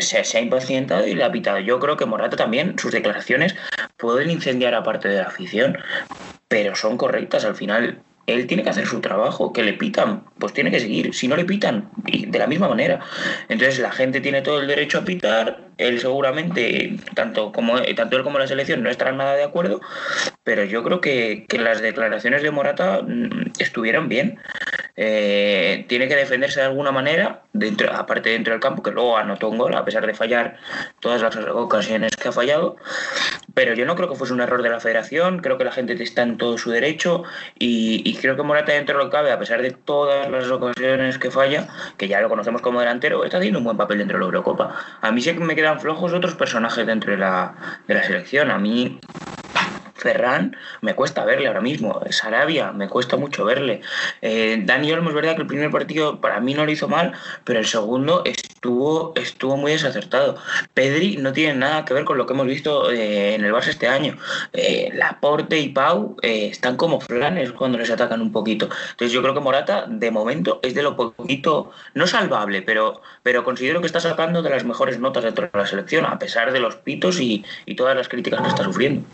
se, 0.00 0.24
se 0.24 0.38
ha 0.38 0.40
impacientado 0.42 1.06
y 1.06 1.14
le 1.14 1.24
ha 1.24 1.32
pitado. 1.32 1.58
Yo 1.58 1.80
creo 1.80 1.96
que 1.96 2.04
Morata 2.04 2.36
también, 2.36 2.78
sus 2.78 2.92
declaraciones 2.92 3.54
pueden 3.96 4.30
incendiar 4.30 4.74
a 4.74 4.82
parte 4.82 5.08
de 5.08 5.22
la 5.22 5.28
afición, 5.28 5.78
pero 6.48 6.74
son 6.74 6.98
correctas. 6.98 7.46
Al 7.46 7.56
final 7.56 8.02
él 8.32 8.46
tiene 8.46 8.62
que 8.62 8.70
hacer 8.70 8.86
su 8.86 9.00
trabajo, 9.00 9.52
que 9.52 9.62
le 9.62 9.72
pitan, 9.74 10.24
pues 10.38 10.52
tiene 10.52 10.70
que 10.70 10.80
seguir, 10.80 11.14
si 11.14 11.28
no 11.28 11.36
le 11.36 11.44
pitan, 11.44 11.90
de 12.04 12.38
la 12.38 12.46
misma 12.46 12.68
manera. 12.68 13.00
Entonces 13.48 13.78
la 13.78 13.90
gente 13.90 14.20
tiene 14.20 14.42
todo 14.42 14.60
el 14.60 14.66
derecho 14.66 14.98
a 14.98 15.04
pitar, 15.04 15.68
él 15.78 16.00
seguramente, 16.00 16.96
tanto, 17.14 17.52
como, 17.52 17.80
tanto 17.82 18.16
él 18.16 18.22
como 18.22 18.38
la 18.38 18.46
selección 18.46 18.82
no 18.82 18.90
estarán 18.90 19.16
nada 19.16 19.34
de 19.34 19.44
acuerdo, 19.44 19.80
pero 20.44 20.64
yo 20.64 20.82
creo 20.84 21.00
que, 21.00 21.46
que 21.48 21.58
las 21.58 21.80
declaraciones 21.80 22.42
de 22.42 22.50
Morata 22.50 23.02
mm, 23.02 23.52
estuvieron 23.58 24.08
bien. 24.08 24.38
Eh, 25.02 25.86
tiene 25.88 26.08
que 26.08 26.14
defenderse 26.14 26.60
de 26.60 26.66
alguna 26.66 26.92
manera, 26.92 27.40
dentro, 27.54 27.90
aparte 27.90 28.28
dentro 28.28 28.52
del 28.52 28.60
campo, 28.60 28.82
que 28.82 28.90
luego 28.90 29.16
anotó 29.16 29.48
un 29.48 29.56
gol, 29.56 29.74
a 29.74 29.82
pesar 29.82 30.06
de 30.06 30.12
fallar 30.12 30.58
todas 31.00 31.22
las 31.22 31.34
ocasiones 31.36 32.10
que 32.16 32.28
ha 32.28 32.32
fallado. 32.32 32.76
Pero 33.54 33.72
yo 33.72 33.86
no 33.86 33.96
creo 33.96 34.10
que 34.10 34.14
fuese 34.14 34.34
un 34.34 34.42
error 34.42 34.62
de 34.62 34.68
la 34.68 34.78
federación, 34.78 35.38
creo 35.38 35.56
que 35.56 35.64
la 35.64 35.72
gente 35.72 35.94
está 36.02 36.20
en 36.20 36.36
todo 36.36 36.58
su 36.58 36.70
derecho 36.70 37.22
y, 37.58 38.14
creo 38.20 38.36
que 38.36 38.42
Morata 38.42 38.72
dentro 38.72 38.98
de 38.98 39.04
lo 39.04 39.10
cabe, 39.10 39.32
a 39.32 39.38
pesar 39.38 39.62
de 39.62 39.70
todas 39.70 40.30
las 40.30 40.50
ocasiones 40.50 41.16
que 41.16 41.30
falla, 41.30 41.68
que 41.96 42.06
ya 42.06 42.20
lo 42.20 42.28
conocemos 42.28 42.60
como 42.60 42.80
delantero, 42.80 43.24
está 43.24 43.38
haciendo 43.38 43.60
un 43.60 43.64
buen 43.64 43.78
papel 43.78 43.96
dentro 43.96 44.18
de 44.18 44.20
la 44.20 44.26
Eurocopa. 44.26 44.98
A 45.00 45.10
mí 45.12 45.22
sí 45.22 45.32
que 45.32 45.40
me 45.40 45.56
quedan 45.56 45.80
flojos 45.80 46.12
otros 46.12 46.34
personajes 46.34 46.86
dentro 46.86 47.12
de 47.12 47.16
la, 47.16 47.54
de 47.88 47.94
la 47.94 48.02
selección. 48.02 48.50
A 48.50 48.58
mí 48.58 49.00
Ferran 50.00 50.56
me 50.80 50.94
cuesta 50.94 51.24
verle 51.24 51.46
ahora 51.48 51.60
mismo. 51.60 52.00
Sarabia 52.10 52.72
me 52.72 52.88
cuesta 52.88 53.16
mucho 53.16 53.44
verle. 53.44 53.82
Eh, 54.22 54.60
Dani 54.64 54.92
Olmo 54.92 55.10
es 55.10 55.14
verdad 55.14 55.36
que 55.36 55.42
el 55.42 55.46
primer 55.46 55.70
partido 55.70 56.20
para 56.20 56.40
mí 56.40 56.54
no 56.54 56.64
lo 56.64 56.72
hizo 56.72 56.88
mal, 56.88 57.12
pero 57.44 57.58
el 57.58 57.66
segundo 57.66 58.22
estuvo, 58.24 59.12
estuvo 59.16 59.56
muy 59.56 59.72
desacertado. 59.72 60.36
Pedri 60.74 61.16
no 61.16 61.32
tiene 61.32 61.54
nada 61.54 61.84
que 61.84 61.94
ver 61.94 62.04
con 62.04 62.18
lo 62.18 62.26
que 62.26 62.32
hemos 62.32 62.46
visto 62.46 62.90
eh, 62.90 63.34
en 63.34 63.44
el 63.44 63.52
Barça 63.52 63.68
este 63.68 63.88
año. 63.88 64.16
Eh, 64.52 64.90
Laporte 64.94 65.58
y 65.58 65.68
Pau 65.68 66.16
eh, 66.22 66.48
están 66.50 66.76
como 66.76 67.00
flanes 67.00 67.52
cuando 67.52 67.78
les 67.78 67.90
atacan 67.90 68.20
un 68.20 68.32
poquito. 68.32 68.68
Entonces 68.90 69.12
yo 69.12 69.22
creo 69.22 69.34
que 69.34 69.40
Morata 69.40 69.86
de 69.88 70.10
momento 70.10 70.60
es 70.62 70.74
de 70.74 70.82
lo 70.82 70.96
poquito, 70.96 71.72
no 71.94 72.06
salvable, 72.06 72.62
pero, 72.62 73.02
pero 73.22 73.44
considero 73.44 73.80
que 73.80 73.86
está 73.86 74.00
sacando 74.00 74.42
de 74.42 74.50
las 74.50 74.64
mejores 74.64 74.98
notas 74.98 75.24
dentro 75.24 75.48
de 75.52 75.58
la 75.58 75.66
selección, 75.66 76.04
a 76.06 76.18
pesar 76.18 76.52
de 76.52 76.60
los 76.60 76.76
pitos 76.76 77.20
y, 77.20 77.44
y 77.66 77.74
todas 77.74 77.96
las 77.96 78.08
críticas 78.08 78.40
que 78.42 78.48
está 78.48 78.64
sufriendo. 78.64 79.04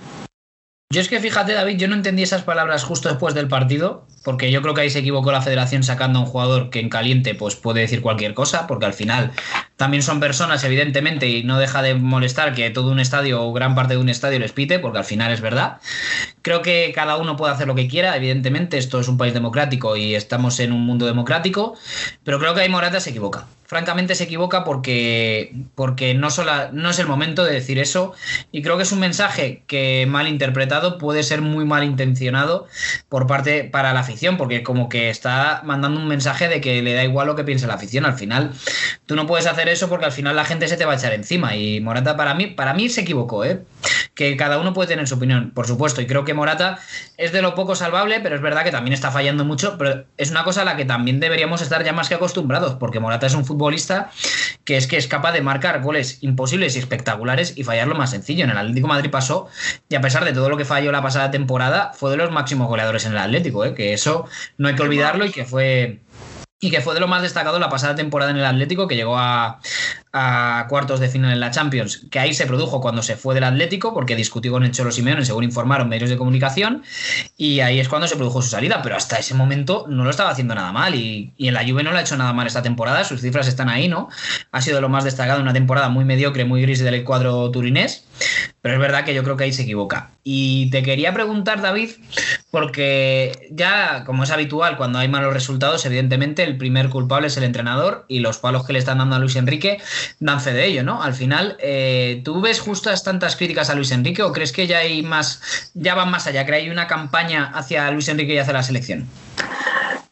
Yo 0.88 1.00
es 1.00 1.09
que 1.09 1.19
fíjate, 1.19 1.52
David, 1.52 1.78
yo 1.78 1.88
no 1.88 1.97
entendí 1.97 2.23
esas 2.23 2.43
palabras 2.43 2.85
justo 2.85 3.09
después 3.09 3.35
del 3.35 3.49
partido, 3.49 4.07
porque 4.25 4.52
yo 4.52 4.62
creo 4.62 4.73
que 4.73 4.83
ahí 4.83 4.90
se 4.90 5.00
equivocó 5.00 5.33
la 5.33 5.43
federación 5.43 5.83
sacando 5.83 6.21
a 6.21 6.23
un 6.23 6.28
jugador 6.28 6.71
que 6.71 6.78
en 6.78 6.88
caliente 6.88 7.35
pues 7.35 7.57
puede 7.57 7.81
decir 7.81 8.00
cualquier 8.00 8.35
cosa, 8.35 8.69
porque 8.69 8.87
al 8.87 8.93
final 8.93 9.33
también 9.76 10.02
son 10.02 10.21
personas, 10.21 10.64
evidentemente, 10.64 11.28
y 11.28 11.42
no 11.42 11.59
deja 11.59 11.83
de 11.83 11.95
molestar 11.95 12.54
que 12.54 12.71
todo 12.71 12.90
un 12.90 13.00
estadio 13.00 13.42
o 13.42 13.52
gran 13.52 13.75
parte 13.75 13.95
de 13.95 14.00
un 14.00 14.09
estadio 14.09 14.38
les 14.38 14.52
pite, 14.52 14.78
porque 14.78 14.99
al 14.99 15.04
final 15.04 15.33
es 15.33 15.40
verdad. 15.40 15.78
Creo 16.42 16.62
que 16.62 16.92
cada 16.95 17.16
uno 17.16 17.37
puede 17.37 17.52
hacer 17.52 17.66
lo 17.66 17.75
que 17.75 17.88
quiera, 17.88 18.16
evidentemente, 18.16 18.78
esto 18.78 19.00
es 19.00 19.09
un 19.09 19.18
país 19.18 19.35
democrático 19.35 19.97
y 19.97 20.14
estamos 20.14 20.61
en 20.61 20.73
un 20.73 20.87
mundo 20.87 21.06
democrático, 21.06 21.76
pero 22.25 22.38
creo 22.38 22.54
que 22.54 22.62
ahí 22.62 22.68
Morata 22.68 23.00
se 23.00 23.11
equivoca 23.11 23.47
francamente 23.66 24.14
se 24.14 24.25
equivoca 24.25 24.64
porque, 24.64 25.52
porque 25.75 26.14
no, 26.14 26.28
no 26.73 26.90
es 26.90 26.99
el 26.99 27.06
momento 27.06 27.45
de 27.45 27.52
decir 27.52 27.78
eso 27.78 28.14
y 28.52 28.62
creo 28.62 28.76
que 28.76 28.85
es 28.85 28.92
un 28.92 29.00
mensaje 29.00 29.64
que 29.66 30.06
mal 30.09 30.28
interpretado 30.28 30.99
puede 30.99 31.25
ser 31.25 31.42
muy 31.42 31.64
mal 31.64 31.83
intencionado 31.83 32.68
por 33.09 33.26
parte 33.26 33.64
para 33.64 33.92
la 33.92 34.00
afición 34.00 34.37
porque 34.37 34.62
como 34.62 34.88
que 34.88 35.11
está 35.11 35.62
mandando 35.64 36.00
un 36.00 36.06
mensaje 36.06 36.49
de 36.49 36.61
que 36.61 36.80
le 36.80 36.95
da 36.95 37.04
igual 37.04 37.26
lo 37.26 37.35
que 37.35 37.45
piense 37.45 37.66
la 37.66 37.75
afición 37.75 38.06
al 38.06 38.14
final 38.14 38.52
tú 39.04 39.16
no 39.16 39.26
puedes 39.26 39.47
hacer 39.47 39.65
eso 39.68 39.88
porque 39.88 40.06
al 40.06 40.12
final 40.12 40.37
la 40.37 40.44
gente 40.44 40.68
se 40.68 40.76
te 40.76 40.85
va 40.85 40.92
a 40.92 40.96
echar 40.96 41.12
encima 41.12 41.56
y 41.56 41.80
Morata 41.80 42.16
para 42.16 42.35
mí 42.35 42.46
para 42.46 42.75
mí 42.75 42.88
se 42.88 43.02
equivocó 43.02 43.44
¿eh? 43.44 43.62
que 44.14 44.37
cada 44.37 44.58
uno 44.58 44.73
puede 44.73 44.88
tener 44.88 45.06
su 45.08 45.14
opinión 45.14 45.52
por 45.52 45.66
supuesto 45.66 46.00
y 46.00 46.06
creo 46.06 46.25
que 46.25 46.35
Morata 46.35 46.78
es 47.16 47.32
de 47.32 47.42
lo 47.42 47.54
poco 47.54 47.75
salvable 47.75 48.20
pero 48.20 48.37
es 48.37 48.42
verdad 48.42 48.64
que 48.64 48.70
también 48.70 48.92
está 48.92 49.11
fallando 49.11 49.44
mucho 49.44 49.76
pero 49.78 50.04
es 50.16 50.30
una 50.30 50.44
cosa 50.44 50.62
a 50.62 50.64
la 50.64 50.76
que 50.76 50.85
también 50.85 51.20
deberíamos 51.20 51.62
estar 51.62 51.85
ya 51.85 51.92
más 51.92 52.08
que 52.08 52.14
acostumbrados 52.14 52.75
porque 52.75 53.00
Morata 53.00 53.26
es 53.26 53.35
un 53.35 53.44
futbolista 53.44 54.11
que 54.64 54.76
es 54.76 54.87
que 54.87 54.96
es 54.96 55.06
capaz 55.06 55.32
de 55.32 55.40
marcar 55.40 55.80
goles 55.80 56.18
imposibles 56.23 56.76
y 56.76 56.80
espectaculares 56.80 57.54
y 57.56 57.64
fallar 57.64 57.87
lo 57.87 57.94
más 57.94 58.11
sencillo. 58.11 58.44
En 58.44 58.50
el 58.50 58.58
Atlético 58.58 58.88
Madrid 58.88 59.11
pasó 59.11 59.49
y 59.88 59.94
a 59.94 60.00
pesar 60.00 60.25
de 60.25 60.32
todo 60.32 60.50
lo 60.50 60.56
que 60.56 60.64
falló 60.64 60.92
la 60.92 61.02
pasada 61.02 61.30
temporada, 61.30 61.92
fue 61.94 62.11
de 62.11 62.16
los 62.16 62.30
máximos 62.30 62.68
goleadores 62.68 63.06
en 63.06 63.12
el 63.12 63.18
Atlético, 63.18 63.64
¿eh? 63.64 63.75
que 63.75 63.92
eso 63.92 64.26
no 64.58 64.68
hay 64.68 64.75
que 64.75 64.82
olvidarlo 64.82 65.25
y 65.25 65.30
que 65.30 65.44
fue 65.44 66.00
y 66.58 66.70
que 66.70 66.80
fue 66.80 66.94
de 66.94 67.00
lo 67.00 67.08
más 67.08 67.20
destacado 67.20 67.58
la 67.58 67.68
pasada 67.68 67.94
temporada 67.94 68.30
en 68.30 68.38
el 68.38 68.44
Atlético, 68.44 68.88
que 68.88 68.96
llegó 68.96 69.18
a, 69.18 69.60
cuartos 70.70 70.98
de 70.98 71.08
final 71.10 71.30
en 71.30 71.40
la 71.40 71.50
Champions, 71.50 72.06
que 72.10 72.18
ahí 72.18 72.32
se 72.32 72.46
produjo 72.46 72.80
cuando 72.80 73.02
se 73.02 73.16
fue 73.16 73.34
del 73.34 73.44
Atlético, 73.44 73.92
porque 73.92 74.16
discutió 74.16 74.50
con 74.50 74.64
el 74.64 74.70
Cholo 74.70 74.90
Simeone, 74.90 75.26
según 75.26 75.44
informaron 75.44 75.90
medios 75.90 76.08
de 76.08 76.16
comunicación, 76.16 76.82
y 77.36 77.60
ahí 77.60 77.78
es 77.78 77.88
cuando 77.90 78.08
se 78.08 78.16
produjo 78.16 78.40
su 78.40 78.48
salida, 78.48 78.80
pero 78.82 78.96
hasta 78.96 79.18
ese 79.18 79.34
momento 79.34 79.84
no 79.90 80.04
lo 80.04 80.10
estaba 80.10 80.30
haciendo 80.30 80.54
nada 80.54 80.72
mal, 80.72 80.94
y, 80.94 81.34
en 81.36 81.52
la 81.52 81.62
Juve 81.68 81.82
no 81.82 81.92
lo 81.92 81.98
ha 81.98 82.00
hecho 82.00 82.16
nada 82.16 82.32
mal 82.32 82.46
esta 82.46 82.62
temporada, 82.62 83.04
sus 83.04 83.20
cifras 83.20 83.46
están 83.46 83.68
ahí, 83.68 83.88
¿no? 83.88 84.08
Ha 84.52 84.62
sido 84.62 84.80
lo 84.80 84.88
más 84.88 85.04
destacado, 85.04 85.42
una 85.42 85.52
temporada 85.52 85.90
muy 85.90 86.06
mediocre, 86.06 86.46
muy 86.46 86.62
gris 86.62 86.78
del 86.78 87.04
cuadro 87.04 87.50
turinés, 87.50 88.06
pero 88.66 88.78
es 88.78 88.80
verdad 88.80 89.04
que 89.04 89.14
yo 89.14 89.23
creo 89.23 89.37
que 89.37 89.44
ahí 89.44 89.52
se 89.52 89.62
equivoca. 89.62 90.11
Y 90.25 90.70
te 90.70 90.82
quería 90.82 91.14
preguntar, 91.14 91.62
David, 91.62 91.90
porque 92.50 93.46
ya, 93.52 94.02
como 94.04 94.25
es 94.25 94.32
habitual, 94.32 94.76
cuando 94.76 94.99
hay 94.99 95.06
malos 95.06 95.32
resultados, 95.32 95.87
evidentemente 95.87 96.42
el 96.42 96.56
primer 96.56 96.88
culpable 96.88 97.28
es 97.28 97.37
el 97.37 97.44
entrenador 97.44 98.06
y 98.08 98.18
los 98.18 98.38
palos 98.38 98.66
que 98.66 98.73
le 98.73 98.80
están 98.80 98.99
dando 98.99 99.14
a 99.14 99.18
Luis 99.20 99.37
Enrique 99.37 99.78
dan 100.18 100.40
fe 100.40 100.52
de 100.52 100.66
ello, 100.66 100.82
¿no? 100.82 101.00
Al 101.00 101.14
final, 101.14 101.56
eh, 101.61 102.23
¿tú 102.25 102.40
ves 102.40 102.58
justas 102.58 103.04
tantas 103.04 103.37
críticas 103.37 103.70
a 103.70 103.76
Luis 103.76 103.92
Enrique 103.92 104.25
o 104.25 104.32
crees 104.32 104.50
que 104.50 104.66
ya 104.66 104.78
hay 104.78 105.04
más, 105.04 105.70
ya 105.75 105.94
van 105.94 106.11
más 106.11 106.26
allá, 106.26 106.44
que 106.44 106.52
hay 106.52 106.68
una 106.68 106.88
campaña 106.88 107.52
hacia 107.54 107.88
Luis 107.92 108.08
Enrique 108.08 108.35
y 108.35 108.38
hacia 108.38 108.52
la 108.52 108.64
selección? 108.64 109.06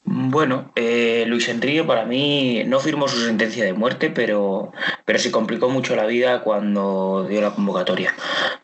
Bueno, 0.06 0.70
eh, 0.76 1.24
Luis 1.26 1.48
Enrique 1.48 1.82
para 1.82 2.04
mí 2.04 2.62
no 2.66 2.78
firmó 2.78 3.08
su 3.08 3.24
sentencia 3.24 3.64
de 3.64 3.72
muerte, 3.72 4.10
pero, 4.10 4.70
pero 5.06 5.18
sí 5.18 5.30
complicó 5.30 5.70
mucho 5.70 5.96
la 5.96 6.04
vida 6.04 6.42
cuando 6.42 7.26
dio 7.28 7.40
la 7.40 7.54
convocatoria. 7.54 8.14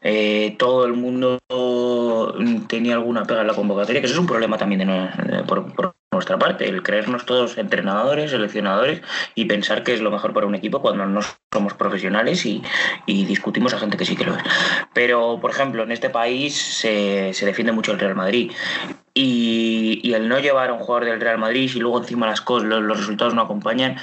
Eh, 0.02 0.54
todo 0.58 0.84
el 0.84 0.92
mundo 0.92 1.38
tenía 2.68 2.94
alguna 2.94 3.24
pega 3.24 3.40
en 3.40 3.46
la 3.46 3.54
convocatoria, 3.54 4.02
que 4.02 4.06
eso 4.06 4.14
es 4.14 4.20
un 4.20 4.26
problema 4.26 4.58
también 4.58 4.86
de, 4.86 5.42
por 5.44 5.94
nuestra 6.12 6.38
parte, 6.38 6.68
el 6.68 6.82
creernos 6.82 7.24
todos 7.24 7.56
entrenadores, 7.56 8.32
seleccionadores 8.32 9.00
y 9.36 9.44
pensar 9.44 9.84
que 9.84 9.94
es 9.94 10.00
lo 10.00 10.10
mejor 10.10 10.32
para 10.32 10.46
un 10.46 10.56
equipo 10.56 10.82
cuando 10.82 11.06
no 11.06 11.20
somos 11.52 11.74
profesionales 11.74 12.44
y, 12.46 12.62
discutimos 13.06 13.74
a 13.74 13.78
gente 13.78 13.96
que 13.96 14.04
sí 14.04 14.16
que 14.16 14.24
lo 14.24 14.36
es. 14.36 14.42
Pero, 14.92 15.38
por 15.40 15.52
ejemplo, 15.52 15.84
en 15.84 15.92
este 15.92 16.10
país 16.10 16.56
se, 16.56 17.32
defiende 17.42 17.72
mucho 17.72 17.92
el 17.92 18.00
Real 18.00 18.16
Madrid 18.16 18.50
y, 19.22 20.12
el 20.14 20.28
no 20.28 20.38
llevar 20.38 20.70
a 20.70 20.72
un 20.72 20.80
jugador 20.80 21.04
del 21.06 21.20
Real 21.20 21.38
Madrid 21.38 21.70
y 21.74 21.78
luego 21.78 21.98
encima 21.98 22.26
las 22.26 22.40
cosas, 22.40 22.68
los 22.68 22.98
resultados 22.98 23.34
no 23.34 23.42
acompañan, 23.42 23.96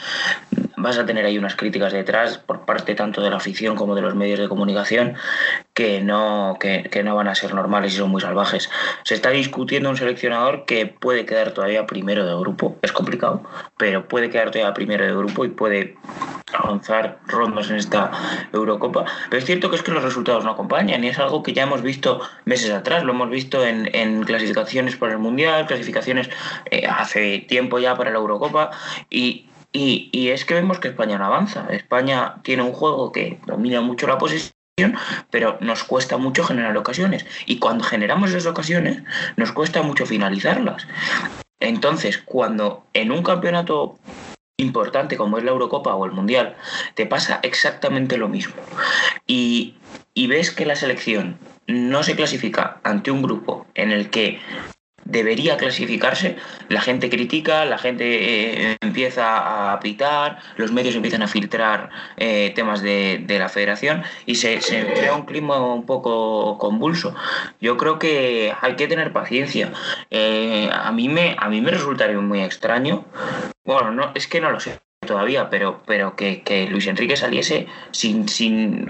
vas 0.88 0.98
a 0.98 1.06
tener 1.06 1.26
ahí 1.26 1.38
unas 1.38 1.56
críticas 1.56 1.92
detrás 1.92 2.38
por 2.38 2.66
parte 2.66 2.96
tanto 2.96 3.22
de 3.22 3.30
la 3.30 3.38
afición 3.38 3.76
como 3.76 3.94
de 3.94 4.02
los 4.02 4.16
medios 4.16 4.40
de 4.40 4.48
comunicación 4.48 5.16
que 5.74 6.02
no, 6.02 6.58
que, 6.60 7.04
no 7.04 7.16
van 7.16 7.28
a 7.28 7.36
ser 7.36 7.54
normales 7.54 7.94
y 7.94 7.98
son 7.98 8.10
muy 8.10 8.22
salvajes. 8.22 8.70
Se 9.04 9.16
está 9.16 9.30
discutiendo 9.30 9.90
un 9.90 9.98
seleccionador 9.98 10.66
que 10.66 10.86
puede 10.88 11.26
quedar 11.26 11.52
todavía 11.52 11.86
primero 11.86 12.26
de 12.26 12.34
grupo, 12.36 12.78
es 12.82 12.92
complicado, 12.92 13.44
pero 13.76 14.08
puede 14.08 14.30
quedar 14.30 14.52
todavía 14.52 14.74
primero 14.74 15.06
de 15.06 15.12
grupo 15.12 15.44
y 15.44 15.50
puede 15.50 15.98
avanzar 16.54 17.20
rondas 17.28 17.70
en 17.70 17.76
esta 17.76 18.12
Eurocopa. 18.54 19.06
Pero 19.30 19.40
es 19.40 19.46
cierto 19.46 19.70
que 19.70 19.76
es 19.76 19.84
que 19.84 19.92
los 19.92 20.04
resultados 20.04 20.46
no 20.46 20.52
acompañan 20.52 21.04
y 21.04 21.10
es 21.10 21.20
algo 21.20 21.44
que 21.44 21.52
ya 21.52 21.64
hemos 21.64 21.82
visto 21.82 22.22
meses 22.46 22.72
atrás, 22.72 23.04
lo 23.04 23.12
hemos 23.12 23.30
visto 23.30 23.66
en, 23.66 24.24
clasificaciones 24.24 24.96
para 24.96 25.14
el 25.14 25.20
Mundial, 25.20 25.68
clasificaciones 25.68 26.30
eh, 26.72 26.88
hace 26.88 27.40
tiempo 27.40 27.78
ya 27.80 27.96
para 27.96 28.12
la 28.12 28.18
Eurocopa 28.18 28.72
y 29.10 29.47
y, 29.72 30.30
es 30.30 30.46
que 30.46 30.54
vemos 30.54 30.80
que 30.80 30.88
España 30.88 31.18
no 31.18 31.26
avanza. 31.26 31.68
España 31.70 32.36
tiene 32.44 32.64
un 32.64 32.74
juego 32.74 33.12
que 33.12 33.40
domina 33.46 33.82
mucho 33.82 34.08
la 34.08 34.18
posición 34.18 34.54
pero 35.32 35.58
nos 35.60 35.84
cuesta 35.84 36.18
mucho 36.18 36.44
generar 36.44 36.78
ocasiones. 36.78 37.26
Y 37.48 37.58
cuando 37.58 37.84
generamos 37.84 38.30
esas 38.30 38.46
ocasiones, 38.46 39.02
nos 39.36 39.52
cuesta 39.52 39.82
mucho 39.82 40.06
finalizarlas. 40.06 40.88
Entonces, 41.60 42.20
cuando 42.20 42.86
en 42.94 43.12
un 43.12 43.24
campeonato 43.24 43.98
importante 44.58 45.18
como 45.18 45.40
es 45.40 45.44
la 45.44 45.52
Eurocopa 45.52 45.96
o 45.96 46.06
el 46.06 46.12
Mundial, 46.12 46.56
te 46.94 47.08
pasa 47.08 47.40
exactamente 47.42 48.18
lo 48.18 48.30
mismo. 48.30 48.54
Y, 49.26 49.76
y 50.14 50.28
ves 50.28 50.52
que 50.52 50.68
la 50.68 50.76
selección 50.76 51.40
no 51.66 52.04
se 52.04 52.16
clasifica 52.16 52.80
ante 52.84 53.12
un 53.12 53.22
grupo 53.22 53.66
en 53.76 53.92
el 53.92 54.10
que 54.10 54.40
debería 55.10 55.58
clasificarse, 55.58 56.36
la 56.70 56.82
gente 56.82 57.10
critica, 57.10 57.66
la 57.66 57.78
gente 57.78 58.72
eh, 58.72 58.78
empieza 58.82 59.74
a 59.74 59.80
pitar, 59.80 60.40
los 60.58 60.72
medios 60.72 60.96
empiezan 60.96 61.22
a 61.22 61.28
filtrar 61.28 61.90
eh, 62.18 62.52
temas 62.56 62.82
de, 62.82 63.26
la 63.28 63.50
federación 63.50 64.04
y 64.26 64.36
se, 64.36 64.60
crea 64.60 65.14
un 65.14 65.26
clima 65.26 65.60
un 65.60 65.86
poco 65.86 66.58
convulso. 66.58 67.16
Yo 67.62 67.78
creo 67.78 68.00
que 68.00 68.54
hay 68.62 68.76
que 68.76 68.88
tener 68.88 69.14
paciencia. 69.14 69.72
Eh, 70.10 70.70
a, 70.72 70.92
mí 70.92 71.08
me, 71.08 71.36
a 71.40 71.50
mí 71.50 71.62
me 71.62 71.72
resultaría 71.72 72.20
muy 72.20 72.42
extraño. 72.42 73.06
Bueno, 73.64 73.92
no, 73.92 74.12
es 74.16 74.28
que 74.28 74.42
no 74.42 74.52
lo 74.52 74.60
sé 74.60 74.80
todavía, 75.08 75.50
pero, 75.50 75.82
pero 75.88 76.16
que, 76.16 76.68
Luis 76.70 76.86
Enrique 76.86 77.16
saliese 77.16 77.68
sin, 77.92 78.28
sin, 78.28 78.86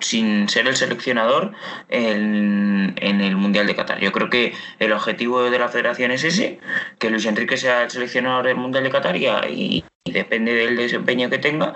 sin 0.00 0.48
ser 0.48 0.66
el 0.66 0.76
seleccionador 0.76 1.52
en, 1.88 2.94
el 3.00 3.36
Mundial 3.36 3.66
de 3.66 3.74
Qatar. 3.74 4.00
Yo 4.00 4.12
creo 4.12 4.30
que 4.30 4.54
el 4.78 4.92
objetivo 4.92 5.50
de 5.50 5.58
la 5.58 5.68
federación 5.68 6.10
es 6.10 6.24
ese, 6.24 6.58
que 6.98 7.10
Luis 7.10 7.26
Enrique 7.26 7.56
sea 7.56 7.84
el 7.84 7.90
seleccionador 7.90 8.46
del 8.46 8.56
Mundial 8.56 8.84
de 8.84 8.90
Qatar 8.90 9.16
y, 9.16 9.84
y 10.06 10.12
depende 10.12 10.54
del 10.54 10.76
desempeño 10.76 11.28
que 11.28 11.38
tenga, 11.38 11.74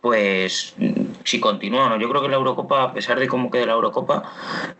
pues 0.00 0.74
si 1.26 1.40
continúa 1.40 1.86
o 1.86 1.88
no. 1.88 1.98
Yo 1.98 2.08
creo 2.08 2.22
que 2.22 2.28
la 2.28 2.36
Eurocopa, 2.36 2.82
a 2.84 2.92
pesar 2.92 3.18
de 3.18 3.26
cómo 3.26 3.50
quede 3.50 3.66
la 3.66 3.72
Eurocopa, 3.72 4.22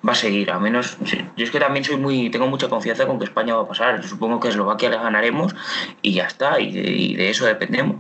va 0.06 0.12
a 0.12 0.14
seguir. 0.14 0.50
A 0.50 0.58
menos, 0.58 0.96
yo 1.36 1.44
es 1.44 1.50
que 1.50 1.60
también 1.60 1.84
soy 1.84 1.96
muy, 1.96 2.30
tengo 2.30 2.46
mucha 2.46 2.68
confianza 2.68 3.06
con 3.06 3.18
que 3.18 3.24
España 3.24 3.54
va 3.54 3.62
a 3.62 3.68
pasar. 3.68 4.00
Yo 4.00 4.08
supongo 4.08 4.40
que 4.40 4.48
Eslovaquia 4.48 4.88
la 4.90 5.02
ganaremos 5.02 5.54
y 6.02 6.14
ya 6.14 6.26
está, 6.26 6.60
y 6.60 7.14
de, 7.14 7.28
eso 7.28 7.44
dependemos. 7.46 7.96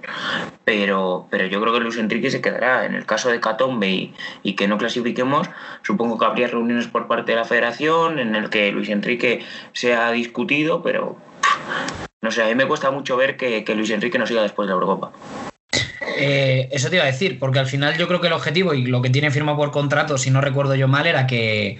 Pero, 0.64 1.26
pero 1.30 1.46
yo 1.46 1.60
creo 1.60 1.72
que 1.74 1.80
Luis 1.80 1.98
Enrique 1.98 2.30
se 2.30 2.40
quedará. 2.40 2.86
En 2.86 2.94
el 2.94 3.04
caso 3.04 3.28
de 3.30 3.40
Catombe 3.40 3.90
y, 3.90 4.14
y 4.42 4.54
que 4.54 4.68
no 4.68 4.78
clasifiquemos, 4.78 5.50
supongo 5.82 6.18
que 6.18 6.24
habría 6.24 6.46
reuniones 6.46 6.86
por 6.86 7.08
parte 7.08 7.32
de 7.32 7.36
la 7.36 7.44
Federación 7.44 8.18
en 8.18 8.36
el 8.36 8.48
que 8.48 8.70
Luis 8.70 8.88
Enrique 8.88 9.44
se 9.72 9.94
ha 9.94 10.10
discutido, 10.12 10.82
pero 10.82 11.16
no 12.22 12.30
sé, 12.30 12.42
a 12.42 12.46
mí 12.46 12.54
me 12.54 12.66
cuesta 12.66 12.90
mucho 12.90 13.16
ver 13.16 13.36
que, 13.36 13.64
Luis 13.74 13.90
Enrique 13.90 14.18
no 14.18 14.26
siga 14.26 14.42
después 14.42 14.66
de 14.66 14.70
la 14.70 14.74
Eurocopa. 14.74 15.12
Eh, 16.16 16.68
eso 16.72 16.88
te 16.88 16.96
iba 16.96 17.04
a 17.04 17.08
decir, 17.08 17.38
porque 17.38 17.58
al 17.58 17.66
final 17.66 17.96
yo 17.96 18.08
creo 18.08 18.20
que 18.20 18.28
el 18.28 18.32
objetivo 18.32 18.74
y 18.74 18.86
lo 18.86 19.02
que 19.02 19.10
tiene 19.10 19.30
firmado 19.30 19.58
por 19.58 19.70
contrato, 19.70 20.18
si 20.18 20.30
no 20.30 20.40
recuerdo 20.40 20.74
yo 20.74 20.88
mal, 20.88 21.06
era 21.06 21.26
que, 21.26 21.78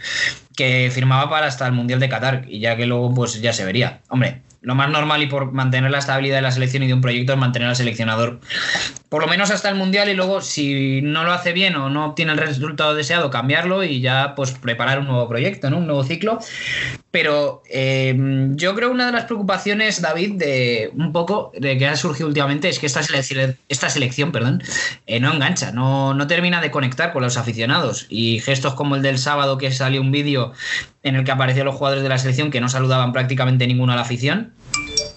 que 0.57 0.91
firmaba 0.93 1.31
para 1.31 1.47
hasta 1.47 1.67
el 1.67 1.73
Mundial 1.73 2.01
de 2.01 2.09
Qatar 2.09 2.45
y 2.49 2.61
ya 2.61 2.77
que 2.77 2.87
luego 2.87 3.13
pues 3.15 3.41
ya 3.41 3.53
se 3.53 3.65
vería. 3.65 4.01
Hombre, 4.09 4.43
lo 4.61 4.75
más 4.75 4.91
normal 4.91 5.23
y 5.23 5.27
por 5.27 5.53
mantener 5.53 5.91
la 5.91 5.99
estabilidad 5.99 6.37
de 6.37 6.43
la 6.43 6.51
selección 6.51 6.83
y 6.83 6.89
de 6.89 6.95
un 6.95 7.01
proyecto 7.01 7.33
es 7.33 7.39
mantener 7.39 7.69
al 7.69 7.77
seleccionador 7.77 8.41
por 9.09 9.23
lo 9.23 9.29
menos 9.29 9.51
hasta 9.51 9.69
el 9.69 9.77
mundial 9.77 10.09
y 10.09 10.15
luego 10.15 10.41
si 10.41 11.01
no 11.03 11.25
lo 11.25 11.33
hace 11.33 11.53
bien 11.53 11.77
o 11.77 11.89
no 11.89 12.07
obtiene 12.07 12.33
el 12.33 12.39
resultado 12.39 12.95
deseado 12.95 13.31
cambiarlo 13.31 13.85
y 13.85 14.01
ya 14.01 14.35
pues 14.35 14.53
preparar 14.53 14.99
un 14.99 15.07
nuevo 15.07 15.29
proyecto, 15.29 15.71
¿no? 15.71 15.79
un 15.79 15.87
nuevo 15.87 16.05
ciclo. 16.05 16.39
Pero 17.17 17.63
em, 17.71 18.57
yo 18.57 18.75
creo 18.75 18.91
una 18.91 19.07
de 19.07 19.13
las 19.13 19.25
preocupaciones, 19.25 20.03
David, 20.03 20.33
de 20.33 20.91
un 20.95 21.13
poco 21.13 21.51
de 21.59 21.79
que 21.79 21.87
ha 21.87 21.97
surgido 21.97 22.29
últimamente 22.29 22.69
es 22.69 22.79
que 22.79 22.85
esta 22.85 23.03
selección, 23.03 23.57
esta 23.71 23.89
selección 23.89 24.33
perdón, 24.33 24.63
eh, 25.07 25.19
no 25.19 25.33
engancha, 25.33 25.73
no, 25.73 26.13
no 26.13 26.27
termina 26.27 26.61
de 26.61 26.71
conectar 26.71 27.15
con 27.15 27.23
los 27.23 27.39
aficionados 27.39 28.05
y 28.11 28.41
gestos 28.41 28.75
como 28.75 28.97
el 28.97 29.03
del 29.03 29.17
sábado 29.17 29.57
que 29.57 29.73
salió 29.73 30.03
un 30.03 30.13
vídeo 30.13 30.53
en 31.03 31.17
el 31.17 31.25
que 31.25 31.31
aparecían 31.31 31.65
los 31.65 31.77
jugadores 31.77 32.03
de 32.03 32.11
la 32.11 32.19
selección 32.19 32.51
que 32.51 32.61
no 32.61 32.69
saludaban 32.69 33.15
prácticamente 33.15 33.67
ninguno 33.67 33.95
a 33.95 33.97
la 33.97 34.03
afición 34.03 34.53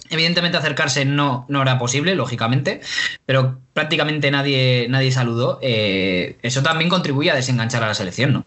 Evidentemente 0.08 0.56
acercarse 0.56 1.04
no, 1.04 1.44
no 1.48 1.60
era 1.62 1.78
posible, 1.78 2.14
lógicamente, 2.14 2.80
pero 3.26 3.60
prácticamente 3.74 4.30
nadie, 4.30 4.86
nadie 4.88 5.12
saludó. 5.12 5.60
Eh, 5.62 6.36
eso 6.42 6.62
también 6.62 6.90
contribuye 6.90 7.30
a 7.30 7.36
desenganchar 7.36 7.84
a 7.84 7.88
la 7.88 7.94
selección, 7.94 8.32
¿no? 8.32 8.44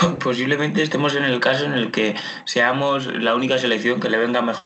Posiblemente 0.22 0.82
estemos 0.82 1.14
en 1.14 1.24
el 1.24 1.40
caso 1.40 1.64
en 1.64 1.72
el 1.72 1.90
que 1.90 2.14
seamos 2.44 3.06
la 3.06 3.34
única 3.34 3.58
selección 3.58 4.00
que 4.00 4.10
le 4.10 4.18
venga 4.18 4.42
mejor 4.42 4.64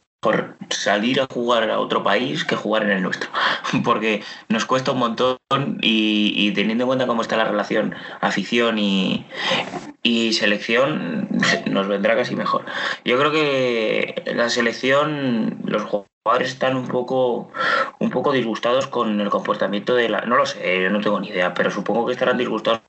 salir 0.70 1.20
a 1.20 1.26
jugar 1.30 1.70
a 1.70 1.78
otro 1.78 2.02
país 2.02 2.44
que 2.44 2.56
jugar 2.56 2.84
en 2.84 2.90
el 2.90 3.02
nuestro, 3.02 3.28
porque 3.84 4.22
nos 4.48 4.64
cuesta 4.64 4.92
un 4.92 4.98
montón 4.98 5.36
y, 5.82 6.50
teniendo 6.52 6.84
en 6.84 6.88
cuenta 6.88 7.06
cómo 7.06 7.20
está 7.20 7.36
la 7.36 7.44
relación 7.44 7.94
afición 8.22 8.78
y, 8.78 9.26
y, 10.02 10.32
selección, 10.32 11.28
nos 11.70 11.88
vendrá 11.88 12.16
casi 12.16 12.36
mejor. 12.36 12.64
Yo 13.04 13.18
creo 13.18 13.32
que 13.32 14.22
la 14.34 14.48
selección, 14.48 15.58
los 15.66 15.82
jugadores 15.82 16.48
están 16.48 16.76
un 16.76 16.88
poco, 16.88 17.50
un 17.98 18.10
poco 18.10 18.32
disgustados 18.32 18.86
con 18.86 19.20
el 19.20 19.28
comportamiento 19.28 19.94
de 19.94 20.08
la... 20.08 20.22
No 20.22 20.36
lo 20.36 20.46
sé, 20.46 20.88
no 20.88 21.02
tengo 21.02 21.20
ni 21.20 21.28
idea, 21.28 21.52
pero 21.52 21.70
supongo 21.70 22.06
que 22.06 22.12
estarán 22.12 22.38
disgustados 22.38 22.80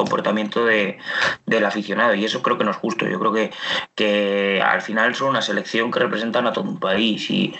comportamiento 0.00 0.64
de, 0.64 0.98
del 1.46 1.64
aficionado 1.64 2.14
y 2.14 2.24
eso 2.24 2.42
creo 2.42 2.56
que 2.56 2.64
no 2.64 2.70
es 2.70 2.76
justo. 2.78 3.06
Yo 3.06 3.18
creo 3.20 3.32
que, 3.32 3.50
que 3.94 4.62
al 4.64 4.80
final 4.80 5.14
son 5.14 5.28
una 5.28 5.42
selección 5.42 5.90
que 5.90 5.98
representan 5.98 6.46
a 6.46 6.52
todo 6.52 6.64
un 6.64 6.80
país 6.80 7.30
y, 7.30 7.54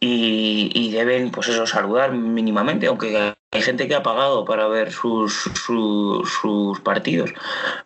y, 0.00 0.90
deben 0.90 1.30
pues 1.30 1.48
eso 1.48 1.66
saludar 1.66 2.12
mínimamente, 2.12 2.86
aunque 2.86 3.34
hay 3.50 3.62
gente 3.62 3.86
que 3.86 3.94
ha 3.94 4.02
pagado 4.02 4.44
para 4.44 4.66
ver 4.66 4.90
sus, 4.92 5.50
sus, 5.54 6.80
partidos. 6.80 7.30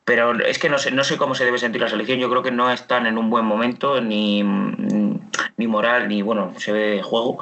Pero 0.05 0.33
es 0.45 0.59
que 0.59 0.69
no 0.69 0.79
sé, 0.79 0.91
no 0.93 1.05
sé 1.05 1.17
cómo 1.17 1.35
se 1.35 1.45
debe 1.45 1.59
sentir 1.59 1.83
la 1.83 1.89
selección. 1.89 2.19
Yo 2.19 2.31
creo 2.31 2.43
que 2.43 2.51
no 2.51 2.71
están 2.71 3.07
en 3.07 3.19
un 3.19 3.31
buen 3.31 3.45
momento, 3.45 4.01
ni, 4.01 4.43
ni 5.57 5.67
moral, 5.67 6.09
ni 6.09 6.23
bueno, 6.23 6.53
se 6.59 6.73
ve 6.73 7.03
juego. 7.03 7.39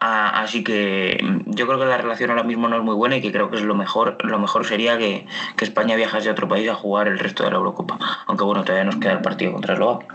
Ah, 0.00 0.42
así 0.42 0.64
que 0.64 1.22
yo 1.46 1.66
creo 1.66 1.78
que 1.78 1.86
la 1.86 1.98
relación 1.98 2.30
ahora 2.30 2.42
mismo 2.42 2.68
no 2.68 2.76
es 2.76 2.82
muy 2.82 2.94
buena 2.94 3.16
y 3.16 3.20
que 3.20 3.32
creo 3.32 3.50
que 3.50 3.56
es 3.56 3.62
lo 3.62 3.74
mejor, 3.74 4.16
lo 4.24 4.38
mejor 4.38 4.66
sería 4.66 4.96
que, 4.98 5.26
que 5.56 5.64
España 5.64 5.96
viajase 5.96 6.28
a 6.28 6.32
otro 6.32 6.48
país 6.48 6.68
a 6.68 6.74
jugar 6.74 7.08
el 7.08 7.18
resto 7.18 7.44
de 7.44 7.50
la 7.50 7.56
Eurocopa. 7.56 7.98
Aunque 8.26 8.44
bueno, 8.44 8.64
todavía 8.64 8.84
nos 8.84 8.96
queda 8.96 9.12
el 9.12 9.20
partido 9.20 9.52
contra 9.52 9.74
Eslovaquia. 9.74 10.08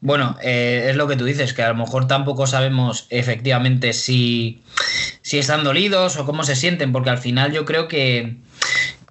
Bueno, 0.00 0.36
eh, 0.42 0.88
es 0.90 0.96
lo 0.96 1.06
que 1.06 1.16
tú 1.16 1.24
dices, 1.24 1.54
que 1.54 1.62
a 1.62 1.68
lo 1.68 1.76
mejor 1.76 2.08
tampoco 2.08 2.48
sabemos 2.48 3.06
efectivamente 3.10 3.92
si, 3.92 4.60
si 5.22 5.38
están 5.38 5.62
dolidos 5.62 6.16
o 6.16 6.26
cómo 6.26 6.42
se 6.42 6.56
sienten, 6.56 6.90
porque 6.90 7.10
al 7.10 7.18
final 7.18 7.52
yo 7.52 7.64
creo 7.64 7.86
que, 7.86 8.36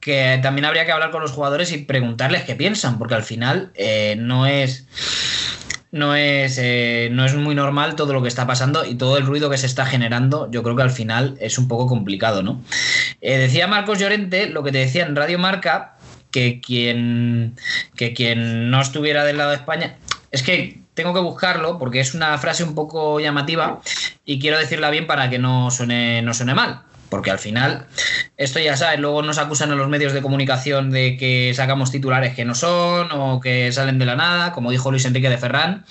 que 0.01 0.37
también 0.43 0.65
habría 0.65 0.85
que 0.85 0.91
hablar 0.91 1.11
con 1.11 1.21
los 1.21 1.31
jugadores 1.31 1.71
y 1.71 1.77
preguntarles 1.77 2.43
qué 2.43 2.55
piensan, 2.55 2.97
porque 2.97 3.15
al 3.15 3.23
final 3.23 3.71
eh, 3.75 4.15
no 4.17 4.45
es 4.45 4.85
no 5.91 6.15
es, 6.15 6.57
eh, 6.57 7.09
no 7.11 7.25
es 7.25 7.35
muy 7.35 7.55
normal 7.55 7.95
todo 7.95 8.13
lo 8.13 8.21
que 8.21 8.27
está 8.27 8.47
pasando 8.47 8.85
y 8.85 8.95
todo 8.95 9.17
el 9.17 9.25
ruido 9.25 9.49
que 9.49 9.57
se 9.57 9.65
está 9.65 9.85
generando, 9.85 10.49
yo 10.51 10.63
creo 10.63 10.75
que 10.75 10.83
al 10.83 10.91
final 10.91 11.37
es 11.39 11.57
un 11.57 11.67
poco 11.67 11.87
complicado, 11.87 12.43
¿no? 12.43 12.61
decía 13.21 13.67
Marcos 13.67 13.99
Llorente, 13.99 14.49
lo 14.49 14.63
que 14.63 14.71
te 14.71 14.79
decía 14.79 15.05
en 15.05 15.15
Radio 15.15 15.37
Marca, 15.37 15.97
que 16.31 16.61
quien, 16.61 17.55
que 17.95 18.13
quien 18.13 18.71
no 18.71 18.81
estuviera 18.81 19.23
del 19.23 19.37
lado 19.37 19.51
de 19.51 19.57
España, 19.57 19.97
es 20.31 20.43
que 20.43 20.81
tengo 20.93 21.13
que 21.13 21.19
buscarlo 21.19 21.77
porque 21.77 21.99
es 21.99 22.13
una 22.13 22.37
frase 22.37 22.63
un 22.63 22.75
poco 22.75 23.19
llamativa 23.19 23.81
y 24.25 24.39
quiero 24.39 24.57
decirla 24.57 24.89
bien 24.89 25.07
para 25.07 25.29
que 25.29 25.39
no 25.39 25.71
suene, 25.71 26.21
no 26.21 26.33
suene 26.33 26.53
mal. 26.53 26.83
Porque 27.11 27.29
al 27.29 27.39
final, 27.39 27.87
esto 28.37 28.61
ya 28.61 28.77
sabes, 28.77 28.97
luego 28.97 29.21
nos 29.21 29.37
acusan 29.37 29.69
a 29.69 29.75
los 29.75 29.89
medios 29.89 30.13
de 30.13 30.21
comunicación 30.21 30.91
de 30.91 31.17
que 31.17 31.51
sacamos 31.53 31.91
titulares 31.91 32.33
que 32.33 32.45
no 32.45 32.55
son 32.55 33.09
o 33.11 33.41
que 33.41 33.69
salen 33.73 33.99
de 33.99 34.05
la 34.05 34.15
nada, 34.15 34.53
como 34.53 34.71
dijo 34.71 34.89
Luis 34.91 35.03
Enrique 35.03 35.29
de 35.29 35.37
Ferran. 35.37 35.85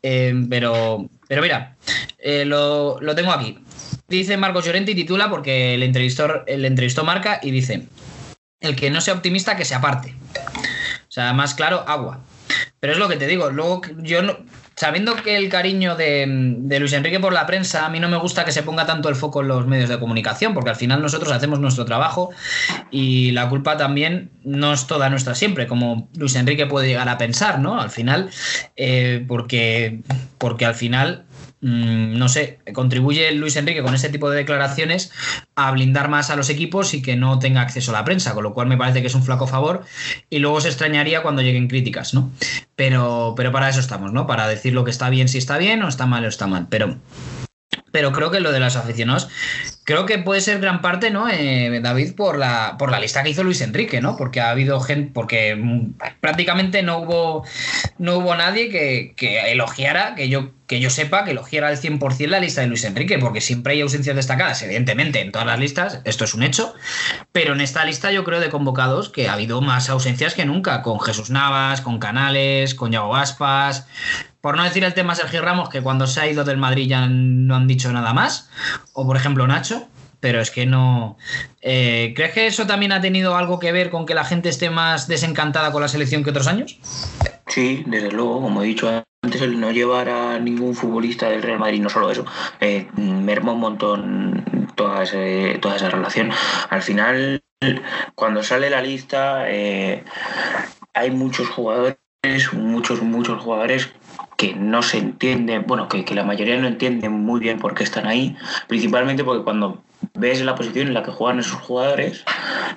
Eh, 0.00 0.32
pero, 0.48 1.10
pero 1.26 1.42
mira, 1.42 1.74
eh, 2.18 2.44
lo, 2.44 3.00
lo, 3.00 3.16
tengo 3.16 3.32
aquí. 3.32 3.58
Dice 4.06 4.36
Marcos 4.36 4.64
Llorente 4.64 4.92
y 4.92 4.94
titula 4.94 5.28
porque 5.28 5.74
el 5.74 5.82
entrevistó, 5.82 6.46
el 6.46 6.64
entrevistó 6.64 7.02
Marca 7.02 7.40
y 7.42 7.50
dice: 7.50 7.88
El 8.60 8.76
que 8.76 8.90
no 8.90 9.00
sea 9.00 9.14
optimista, 9.14 9.56
que 9.56 9.64
se 9.64 9.74
aparte. 9.74 10.14
O 11.08 11.10
sea, 11.10 11.32
más 11.32 11.54
claro, 11.54 11.82
agua. 11.88 12.20
Pero 12.78 12.92
es 12.92 12.98
lo 13.00 13.08
que 13.08 13.16
te 13.16 13.26
digo, 13.26 13.50
luego 13.50 13.82
yo 13.98 14.22
no, 14.22 14.38
sabiendo 14.76 15.14
que 15.16 15.36
el 15.36 15.48
cariño 15.48 15.96
de, 15.96 16.26
Luis 16.78 16.92
Enrique 16.92 17.20
por 17.20 17.32
la 17.32 17.46
prensa, 17.46 17.86
a 17.86 17.88
mí 17.88 18.00
no 18.00 18.08
me 18.08 18.16
gusta 18.16 18.44
que 18.44 18.52
se 18.52 18.62
ponga 18.62 18.86
tanto 18.86 19.08
el 19.08 19.14
foco 19.14 19.42
en 19.42 19.48
los 19.48 19.66
medios 19.66 19.88
de 19.88 19.98
comunicación, 19.98 20.54
porque 20.54 20.70
al 20.70 20.76
final 20.76 21.00
nosotros 21.02 21.32
hacemos 21.32 21.60
nuestro 21.60 21.84
trabajo 21.84 22.30
y 22.90 23.30
la 23.32 23.48
culpa 23.48 23.76
también 23.76 24.30
no 24.42 24.72
es 24.72 24.86
toda 24.86 25.10
nuestra 25.10 25.34
siempre, 25.34 25.66
como 25.66 26.08
Luis 26.16 26.34
Enrique 26.34 26.66
puede 26.66 26.88
llegar 26.88 27.08
a 27.08 27.18
pensar, 27.18 27.60
¿no? 27.60 27.80
Al 27.80 27.90
final, 27.90 28.30
eh, 28.76 29.24
porque, 29.28 30.00
porque 30.38 30.66
al 30.66 30.74
final 30.74 31.23
no 31.64 32.28
sé, 32.28 32.58
contribuye 32.74 33.32
Luis 33.32 33.56
Enrique 33.56 33.82
con 33.82 33.94
ese 33.94 34.10
tipo 34.10 34.28
de 34.28 34.36
declaraciones 34.36 35.10
a 35.54 35.70
blindar 35.70 36.10
más 36.10 36.28
a 36.28 36.36
los 36.36 36.50
equipos 36.50 36.92
y 36.92 37.00
que 37.00 37.16
no 37.16 37.38
tenga 37.38 37.62
acceso 37.62 37.90
a 37.90 37.94
la 37.94 38.04
prensa, 38.04 38.34
con 38.34 38.42
lo 38.42 38.52
cual 38.52 38.66
me 38.66 38.76
parece 38.76 39.00
que 39.00 39.06
es 39.06 39.14
un 39.14 39.22
flaco 39.22 39.46
favor 39.46 39.82
y 40.28 40.40
luego 40.40 40.60
se 40.60 40.68
extrañaría 40.68 41.22
cuando 41.22 41.40
lleguen 41.40 41.68
críticas, 41.68 42.12
¿no? 42.12 42.30
Pero, 42.76 43.32
pero 43.34 43.50
para 43.50 43.70
eso 43.70 43.80
estamos, 43.80 44.12
¿no? 44.12 44.26
Para 44.26 44.46
decir 44.46 44.74
lo 44.74 44.84
que 44.84 44.90
está 44.90 45.08
bien 45.08 45.26
si 45.28 45.38
está 45.38 45.56
bien 45.56 45.82
o 45.82 45.88
está 45.88 46.04
mal 46.04 46.26
o 46.26 46.28
está 46.28 46.46
mal. 46.46 46.66
Pero 46.68 46.98
pero 47.94 48.10
creo 48.10 48.32
que 48.32 48.40
lo 48.40 48.50
de 48.50 48.58
los 48.58 48.74
aficionados, 48.74 49.28
creo 49.84 50.04
que 50.04 50.18
puede 50.18 50.40
ser 50.40 50.58
gran 50.58 50.80
parte, 50.80 51.12
¿no? 51.12 51.28
Eh, 51.28 51.78
David, 51.80 52.16
por 52.16 52.36
la, 52.36 52.74
por 52.76 52.90
la 52.90 52.98
lista 52.98 53.22
que 53.22 53.30
hizo 53.30 53.44
Luis 53.44 53.60
Enrique, 53.60 54.00
¿no? 54.00 54.16
Porque 54.16 54.40
ha 54.40 54.50
habido 54.50 54.80
gente, 54.80 55.12
porque 55.14 55.54
mm, 55.54 55.92
prácticamente 56.20 56.82
no 56.82 56.98
hubo, 56.98 57.44
no 57.98 58.16
hubo 58.16 58.34
nadie 58.34 58.68
que, 58.68 59.52
elogiara, 59.52 60.16
que 60.16 60.28
yo, 60.28 60.50
que 60.66 60.80
yo 60.80 60.90
sepa, 60.90 61.24
que 61.24 61.30
elogiara 61.30 61.68
al 61.68 61.76
100% 61.76 62.26
la 62.26 62.40
lista 62.40 62.62
de 62.62 62.66
Luis 62.66 62.82
Enrique, 62.82 63.16
porque 63.20 63.40
siempre 63.40 63.74
hay 63.74 63.82
ausencias 63.82 64.16
destacadas, 64.16 64.60
evidentemente, 64.62 65.20
en 65.20 65.30
todas 65.30 65.46
las 65.46 65.60
listas, 65.60 66.00
esto 66.02 66.24
es 66.24 66.34
un 66.34 66.42
hecho, 66.42 66.74
pero 67.30 67.52
en 67.52 67.60
esta 67.60 67.84
lista 67.84 68.10
yo 68.10 68.24
creo 68.24 68.40
de 68.40 68.50
convocados 68.50 69.08
que 69.08 69.28
ha 69.28 69.34
habido 69.34 69.60
más 69.60 69.88
ausencias 69.88 70.34
que 70.34 70.44
nunca, 70.44 70.82
con 70.82 70.98
Jesús 70.98 71.30
Navas, 71.30 71.80
con 71.80 72.00
Canales, 72.00 72.74
con 72.74 72.90
Yago 72.90 73.14
Aspas, 73.14 73.86
por 74.44 74.58
no 74.58 74.64
decir 74.64 74.84
el 74.84 74.92
tema 74.92 75.14
Sergio 75.14 75.40
Ramos, 75.40 75.70
que 75.70 75.80
cuando 75.80 76.06
se 76.06 76.20
ha 76.20 76.28
ido 76.28 76.44
del 76.44 76.58
Madrid 76.58 76.86
ya 76.86 77.06
no 77.08 77.56
han 77.56 77.66
dicho 77.66 77.90
nada 77.90 78.12
más, 78.12 78.50
o 78.92 79.06
por 79.06 79.16
ejemplo 79.16 79.46
Nacho, 79.46 79.88
pero 80.20 80.38
es 80.38 80.50
que 80.50 80.66
no... 80.66 81.16
Eh, 81.62 82.12
¿Crees 82.14 82.32
que 82.34 82.46
eso 82.46 82.66
también 82.66 82.92
ha 82.92 83.00
tenido 83.00 83.36
algo 83.36 83.58
que 83.58 83.72
ver 83.72 83.88
con 83.88 84.04
que 84.04 84.12
la 84.12 84.22
gente 84.22 84.50
esté 84.50 84.68
más 84.68 85.08
desencantada 85.08 85.72
con 85.72 85.80
la 85.80 85.88
selección 85.88 86.22
que 86.22 86.28
otros 86.28 86.46
años? 86.46 86.78
Sí, 87.46 87.84
desde 87.86 88.12
luego, 88.12 88.42
como 88.42 88.62
he 88.62 88.66
dicho 88.66 89.02
antes, 89.22 89.40
el 89.40 89.58
no 89.58 89.70
llevar 89.70 90.10
a 90.10 90.38
ningún 90.38 90.74
futbolista 90.74 91.30
del 91.30 91.40
Real 91.40 91.58
Madrid, 91.58 91.80
no 91.80 91.88
solo 91.88 92.10
eso, 92.10 92.26
eh, 92.60 92.86
merma 92.96 93.52
un 93.52 93.60
montón 93.60 94.44
toda, 94.74 95.04
toda 95.58 95.76
esa 95.76 95.88
relación. 95.88 96.30
Al 96.68 96.82
final, 96.82 97.42
cuando 98.14 98.42
sale 98.42 98.68
la 98.68 98.82
lista, 98.82 99.50
eh, 99.50 100.04
hay 100.92 101.10
muchos 101.12 101.48
jugadores, 101.48 101.96
muchos, 102.52 103.02
muchos 103.02 103.42
jugadores 103.42 103.90
que 104.36 104.54
no 104.54 104.82
se 104.82 104.98
entienden, 104.98 105.64
bueno, 105.66 105.88
que, 105.88 106.04
que, 106.04 106.14
la 106.14 106.24
mayoría 106.24 106.56
no 106.56 106.66
entienden 106.66 107.12
muy 107.12 107.40
bien 107.40 107.58
por 107.58 107.74
qué 107.74 107.84
están 107.84 108.06
ahí, 108.06 108.36
principalmente 108.68 109.24
porque 109.24 109.44
cuando 109.44 109.82
ves 110.14 110.42
la 110.42 110.54
posición 110.54 110.88
en 110.88 110.94
la 110.94 111.02
que 111.02 111.10
juegan 111.10 111.38
esos 111.38 111.60
jugadores, 111.60 112.24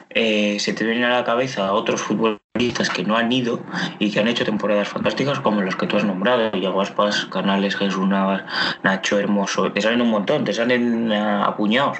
eh, 0.09 0.59
se 0.59 0.73
te 0.73 0.85
vienen 0.85 1.05
a 1.05 1.09
la 1.09 1.23
cabeza 1.23 1.73
otros 1.73 2.01
futbolistas 2.01 2.46
que 2.93 3.03
no 3.03 3.15
han 3.15 3.31
ido 3.31 3.59
y 3.99 4.11
que 4.11 4.19
han 4.19 4.27
hecho 4.27 4.43
temporadas 4.43 4.87
fantásticas 4.87 5.39
como 5.39 5.61
los 5.61 5.75
que 5.75 5.87
tú 5.87 5.97
has 5.97 6.03
nombrado, 6.03 6.51
Yaguaspas, 6.51 7.25
Canales, 7.25 7.75
Jesús 7.75 8.07
Navas, 8.07 8.43
Nacho 8.83 9.19
Hermoso, 9.19 9.71
te 9.71 9.81
salen 9.81 10.01
un 10.01 10.09
montón, 10.09 10.43
te 10.43 10.53
salen 10.53 11.11
uh, 11.11 11.43
apuñados. 11.43 11.99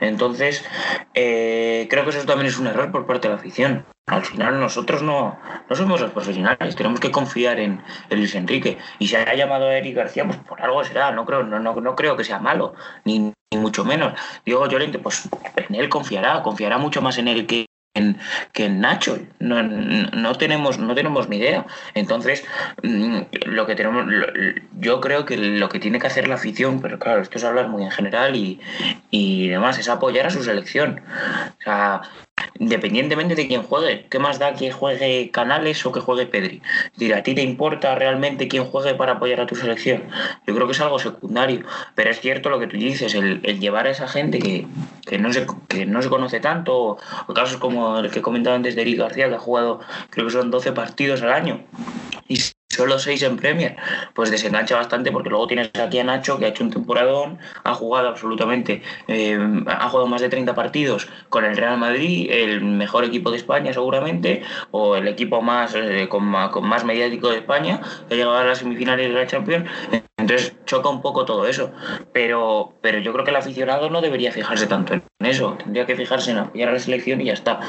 Entonces, 0.00 0.64
eh, 1.14 1.86
creo 1.90 2.04
que 2.04 2.10
eso 2.10 2.24
también 2.24 2.46
es 2.46 2.58
un 2.58 2.66
error 2.66 2.90
por 2.90 3.06
parte 3.06 3.28
de 3.28 3.34
la 3.34 3.40
afición. 3.40 3.84
Al 4.06 4.24
final 4.24 4.58
nosotros 4.58 5.02
no, 5.02 5.38
no 5.68 5.76
somos 5.76 6.00
los 6.00 6.10
profesionales, 6.10 6.74
tenemos 6.74 6.98
que 6.98 7.10
confiar 7.10 7.60
en, 7.60 7.82
Luis 8.10 8.34
Enrique. 8.34 8.78
Y 8.98 9.08
se 9.08 9.18
ha 9.18 9.34
llamado 9.34 9.66
a 9.66 9.76
Eric 9.76 9.96
García, 9.96 10.24
pues 10.24 10.38
por 10.38 10.62
algo 10.62 10.82
será, 10.84 11.12
no 11.12 11.26
creo, 11.26 11.42
no, 11.42 11.58
no, 11.58 11.74
no 11.74 11.94
creo 11.94 12.16
que 12.16 12.24
sea 12.24 12.38
malo, 12.38 12.74
ni, 13.04 13.32
ni 13.52 13.60
mucho 13.60 13.84
menos. 13.84 14.14
Diego 14.46 14.66
Llorente, 14.66 14.98
pues 14.98 15.28
en 15.56 15.74
él 15.74 15.90
confiará, 15.90 16.42
confiará 16.42 16.78
mucho 16.78 17.02
más 17.02 17.18
en 17.18 17.28
él 17.28 17.46
que 17.46 17.67
en, 17.94 18.18
que 18.52 18.66
en 18.66 18.80
Nacho. 18.80 19.18
No, 19.38 19.62
no, 19.62 20.34
tenemos, 20.36 20.78
no 20.78 20.94
tenemos 20.94 21.28
ni 21.28 21.36
idea. 21.36 21.66
Entonces, 21.94 22.44
mm, 22.82 23.18
lo 23.46 23.66
que 23.66 23.74
tenemos, 23.74 24.06
yo 24.78 25.00
creo 25.00 25.24
que 25.24 25.36
lo 25.36 25.68
que 25.68 25.80
tiene 25.80 25.98
que 25.98 26.06
hacer 26.06 26.28
la 26.28 26.36
afición, 26.36 26.80
pero 26.80 26.98
claro, 26.98 27.22
esto 27.22 27.38
es 27.38 27.44
hablar 27.44 27.68
muy 27.68 27.84
en 27.84 27.90
general 27.90 28.36
y, 28.36 28.60
y 29.10 29.48
demás, 29.48 29.78
es 29.78 29.88
apoyar 29.88 30.26
a 30.26 30.30
su 30.30 30.42
selección. 30.42 31.00
O 31.58 31.62
sea, 31.62 32.02
independientemente 32.58 33.34
de 33.34 33.46
quién 33.46 33.62
juegue. 33.62 34.06
¿Qué 34.10 34.18
más 34.18 34.38
da 34.38 34.54
que 34.54 34.70
juegue 34.70 35.30
Canales 35.30 35.84
o 35.86 35.92
que 35.92 36.00
juegue 36.00 36.26
Pedri? 36.26 36.62
Es 36.98 37.12
¿a 37.12 37.22
ti 37.22 37.34
te 37.34 37.42
importa 37.42 37.94
realmente 37.94 38.48
quién 38.48 38.64
juegue 38.64 38.94
para 38.94 39.12
apoyar 39.12 39.40
a 39.40 39.46
tu 39.46 39.54
selección? 39.54 40.04
Yo 40.46 40.54
creo 40.54 40.66
que 40.66 40.72
es 40.72 40.80
algo 40.80 40.98
secundario, 40.98 41.64
pero 41.94 42.10
es 42.10 42.20
cierto 42.20 42.50
lo 42.50 42.58
que 42.58 42.66
tú 42.66 42.76
dices, 42.76 43.14
el, 43.14 43.40
llevar 43.58 43.86
a 43.86 43.90
esa 43.90 44.08
gente 44.08 44.38
que, 44.38 45.18
no 45.18 45.32
se, 45.32 45.46
que 45.68 45.86
no 45.86 46.02
se 46.02 46.08
conoce 46.08 46.40
tanto, 46.40 46.98
o 47.26 47.34
casos 47.34 47.58
como 47.58 47.98
el 47.98 48.10
que 48.10 48.22
comentaba 48.22 48.56
antes 48.56 48.74
de 48.74 48.82
Eric 48.82 48.98
García, 48.98 49.28
que 49.28 49.34
ha 49.34 49.38
jugado, 49.38 49.80
creo 50.10 50.26
que 50.26 50.32
son 50.32 50.50
12 50.50 50.72
partidos 50.72 51.22
al 51.22 51.32
año, 51.32 51.64
y 52.28 52.38
solo 52.78 52.96
seis 53.00 53.22
en 53.24 53.36
Premier, 53.36 53.74
pues 54.14 54.30
desengancha 54.30 54.76
bastante 54.76 55.10
porque 55.10 55.30
luego 55.30 55.48
tienes 55.48 55.68
aquí 55.74 55.98
a 55.98 56.04
Nacho 56.04 56.38
que 56.38 56.44
ha 56.44 56.48
hecho 56.48 56.62
un 56.62 56.70
temporadón, 56.70 57.38
ha 57.64 57.74
jugado 57.74 58.08
absolutamente, 58.08 58.82
eh, 59.08 59.36
ha 59.66 59.88
jugado 59.88 60.06
más 60.06 60.20
de 60.20 60.28
30 60.28 60.54
partidos 60.54 61.08
con 61.28 61.44
el 61.44 61.56
Real 61.56 61.76
Madrid, 61.76 62.28
el 62.30 62.60
mejor 62.60 63.04
equipo 63.04 63.32
de 63.32 63.38
España 63.38 63.72
seguramente, 63.72 64.42
o 64.70 64.94
el 64.94 65.08
equipo 65.08 65.42
más, 65.42 65.74
eh, 65.74 66.06
con, 66.08 66.32
con 66.52 66.68
más 66.68 66.84
mediático 66.84 67.30
de 67.30 67.38
España, 67.38 67.80
que 68.08 68.14
ha 68.14 68.16
llegado 68.16 68.38
a 68.38 68.44
las 68.44 68.58
semifinales 68.58 69.08
de 69.08 69.14
la 69.14 69.26
Champions. 69.26 69.68
Entonces 70.28 70.54
choca 70.66 70.90
un 70.90 71.00
poco 71.00 71.24
todo 71.24 71.46
eso, 71.46 71.72
pero, 72.12 72.74
pero 72.82 72.98
yo 72.98 73.14
creo 73.14 73.24
que 73.24 73.30
el 73.30 73.36
aficionado 73.36 73.88
no 73.88 74.02
debería 74.02 74.30
fijarse 74.30 74.66
tanto 74.66 74.92
en 74.92 75.02
eso, 75.20 75.56
tendría 75.56 75.86
que 75.86 75.96
fijarse 75.96 76.32
en 76.32 76.36
apoyar 76.36 76.68
a 76.68 76.72
la 76.72 76.78
selección 76.78 77.22
y 77.22 77.24
ya 77.24 77.32
está. 77.32 77.60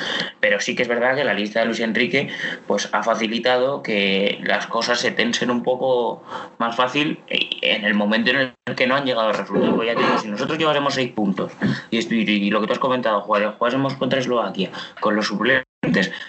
Pero 0.42 0.60
sí 0.60 0.76
que 0.76 0.82
es 0.82 0.90
verdad 0.90 1.16
que 1.16 1.24
la 1.24 1.34
lista 1.34 1.62
de 1.62 1.68
Luis 1.68 1.80
Enrique 1.80 2.28
pues, 2.68 2.90
ha 2.92 3.02
facilitado 3.02 3.82
que 3.82 4.40
las 4.44 4.68
cosas 4.68 5.00
se 5.00 5.12
tensen 5.12 5.50
un 5.52 5.64
poco 5.64 6.22
más 6.58 6.76
fácil 6.76 7.22
en 7.30 7.86
el 7.86 7.94
momento 7.94 8.32
en 8.32 8.54
el 8.66 8.76
que 8.76 8.88
no 8.88 8.96
han 8.98 9.06
llegado 9.06 9.30
a 9.30 9.34
resultados. 9.34 9.86
Ya 9.86 9.96
digo, 9.96 10.18
si 10.22 10.28
nosotros 10.28 10.60
lleváramos 10.60 10.96
seis 10.96 11.14
puntos 11.14 11.54
y, 11.92 11.98
y, 11.98 12.50
lo 12.50 12.60
que 12.60 12.68
tú 12.68 12.74
has 12.74 12.80
comentado, 12.80 13.22
jugásemos 13.22 13.94
contra 13.94 14.20
Eslovaquia 14.20 14.70
con 15.00 15.16
los 15.16 15.28
suplentes 15.28 15.70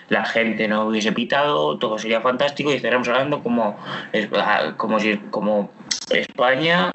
la 0.08 0.24
gente 0.24 0.68
no 0.68 0.86
hubiese 0.86 1.12
pitado, 1.12 1.76
todo 1.78 1.98
sería 1.98 2.20
fantástico 2.20 2.70
y 2.70 2.76
estaríamos 2.76 3.08
hablando 3.08 3.42
como, 3.42 3.76
ah, 4.36 4.74
como, 4.76 5.00
si, 5.00 5.16
como 5.30 5.70
España 6.11 6.92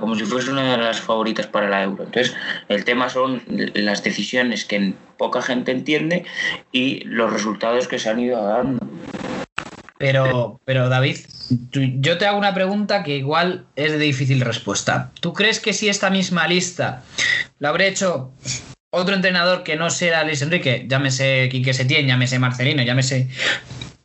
como 0.00 0.14
si 0.16 0.24
fuese 0.24 0.50
una 0.50 0.72
de 0.72 0.78
las 0.78 1.00
favoritas 1.00 1.46
para 1.46 1.68
la 1.68 1.82
Euro. 1.82 2.04
Entonces, 2.04 2.34
el 2.68 2.84
tema 2.84 3.08
son 3.08 3.42
las 3.74 4.02
decisiones 4.02 4.64
que 4.64 4.94
poca 5.16 5.42
gente 5.42 5.72
entiende 5.72 6.24
y 6.72 7.04
los 7.04 7.32
resultados 7.32 7.88
que 7.88 7.98
se 7.98 8.10
han 8.10 8.20
ido 8.20 8.42
dando. 8.44 8.86
Pero, 9.98 10.60
pero 10.64 10.88
David, 10.88 11.18
yo 11.70 12.18
te 12.18 12.26
hago 12.26 12.36
una 12.36 12.54
pregunta 12.54 13.04
que 13.04 13.16
igual 13.18 13.66
es 13.76 13.92
de 13.92 13.98
difícil 13.98 14.40
respuesta. 14.40 15.12
¿Tú 15.20 15.32
crees 15.32 15.60
que 15.60 15.72
si 15.72 15.88
esta 15.88 16.10
misma 16.10 16.48
lista 16.48 17.04
la 17.60 17.68
habría 17.68 17.86
hecho 17.86 18.32
otro 18.90 19.14
entrenador 19.14 19.62
que 19.62 19.76
no 19.76 19.90
sea 19.90 20.24
Luis 20.24 20.42
Enrique, 20.42 20.86
llámese 20.88 21.48
Quique 21.50 21.72
Setién, 21.72 22.08
llámese 22.08 22.38
Marcelino, 22.38 22.82
llámese 22.82 23.28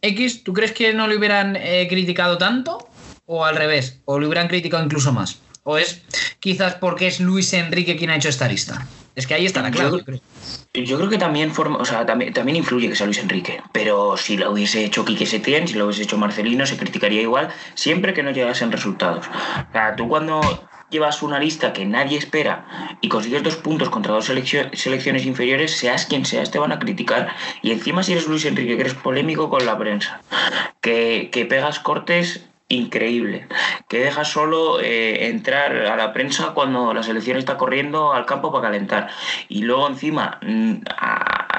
X, 0.02 0.44
¿tú 0.44 0.54
crees 0.54 0.72
que 0.72 0.94
no 0.94 1.08
le 1.08 1.18
hubieran 1.18 1.56
eh, 1.56 1.88
criticado 1.90 2.38
tanto? 2.38 2.87
¿O 3.28 3.44
al 3.44 3.58
revés? 3.58 4.00
¿O 4.06 4.20
le 4.20 4.26
hubieran 4.26 4.48
criticado 4.48 4.84
incluso 4.84 5.12
más? 5.12 5.40
¿O 5.63 5.78
es 5.78 6.02
quizás 6.40 6.76
porque 6.76 7.08
es 7.08 7.20
Luis 7.20 7.52
Enrique 7.52 7.98
quien 7.98 8.10
ha 8.10 8.16
hecho 8.16 8.30
esta 8.30 8.48
lista? 8.48 8.88
Es 9.16 9.28
que 9.28 9.34
ahí 9.34 9.46
está 9.46 9.62
la 9.62 9.70
clave. 9.70 10.02
Yo, 10.74 10.98
creo 10.98 11.10
que 11.10 11.18
también, 11.18 11.52
forma, 11.52 11.78
o 11.78 11.84
sea, 11.84 12.06
también, 12.06 12.32
también 12.32 12.56
influye 12.56 12.88
que 12.88 12.96
sea 12.96 13.06
Luis 13.06 13.18
Enrique, 13.18 13.62
pero 13.74 14.16
si 14.16 14.38
lo 14.38 14.52
hubiese 14.52 14.86
hecho 14.86 15.04
Quique 15.04 15.26
Setién, 15.26 15.68
si 15.68 15.74
lo 15.74 15.86
hubiese 15.86 16.04
hecho 16.04 16.18
Marcelino, 16.18 16.66
se 16.66 16.78
criticaría 16.78 17.22
igual, 17.22 17.50
siempre 17.74 18.13
que 18.13 18.24
no 18.24 18.32
llegasen 18.32 18.72
resultados. 18.72 19.26
O 19.28 19.72
sea, 19.74 19.96
tú 19.98 20.08
cuando 20.08 20.63
llevas 20.90 21.22
una 21.22 21.40
lista 21.40 21.74
que 21.74 21.84
nadie 21.84 22.18
espera 22.18 22.98
y 23.02 23.10
consigues 23.10 23.44
dos 23.44 23.58
puntos 23.58 23.90
contra 23.90 24.13
dos 24.13 24.26
selecciones 24.26 25.26
inferiores, 25.26 25.76
seas 25.76 26.06
quien 26.06 26.26
seas, 26.26 26.50
te 26.52 26.60
van 26.60 26.72
a 26.72 26.80
criticar. 26.80 27.36
Y 27.62 27.72
encima 27.72 28.04
si 28.04 28.13
eres 28.13 28.28
Luis 28.28 28.46
Enrique, 28.46 28.76
que 28.76 28.82
eres 28.82 28.94
polémico 28.94 29.50
con 29.50 29.66
la 29.66 29.78
prensa, 29.78 30.22
que, 30.80 31.30
que 31.32 31.46
pegas 31.46 31.80
cortes 31.80 32.46
increíble, 32.69 33.47
que 33.88 33.99
deja 33.99 34.25
solo 34.25 34.82
eh, 34.82 35.27
entrar 35.27 35.73
a 35.86 35.95
la 35.95 36.12
prensa 36.12 36.53
cuando 36.53 36.93
la 36.93 37.01
selección 37.01 37.38
está 37.38 37.58
corriendo 37.58 38.13
al 38.13 38.25
campo 38.25 38.51
para 38.51 38.67
calentar 38.67 39.10
y 39.47 39.62
luego 39.62 39.88
encima 39.88 40.39
mm, 40.41 40.82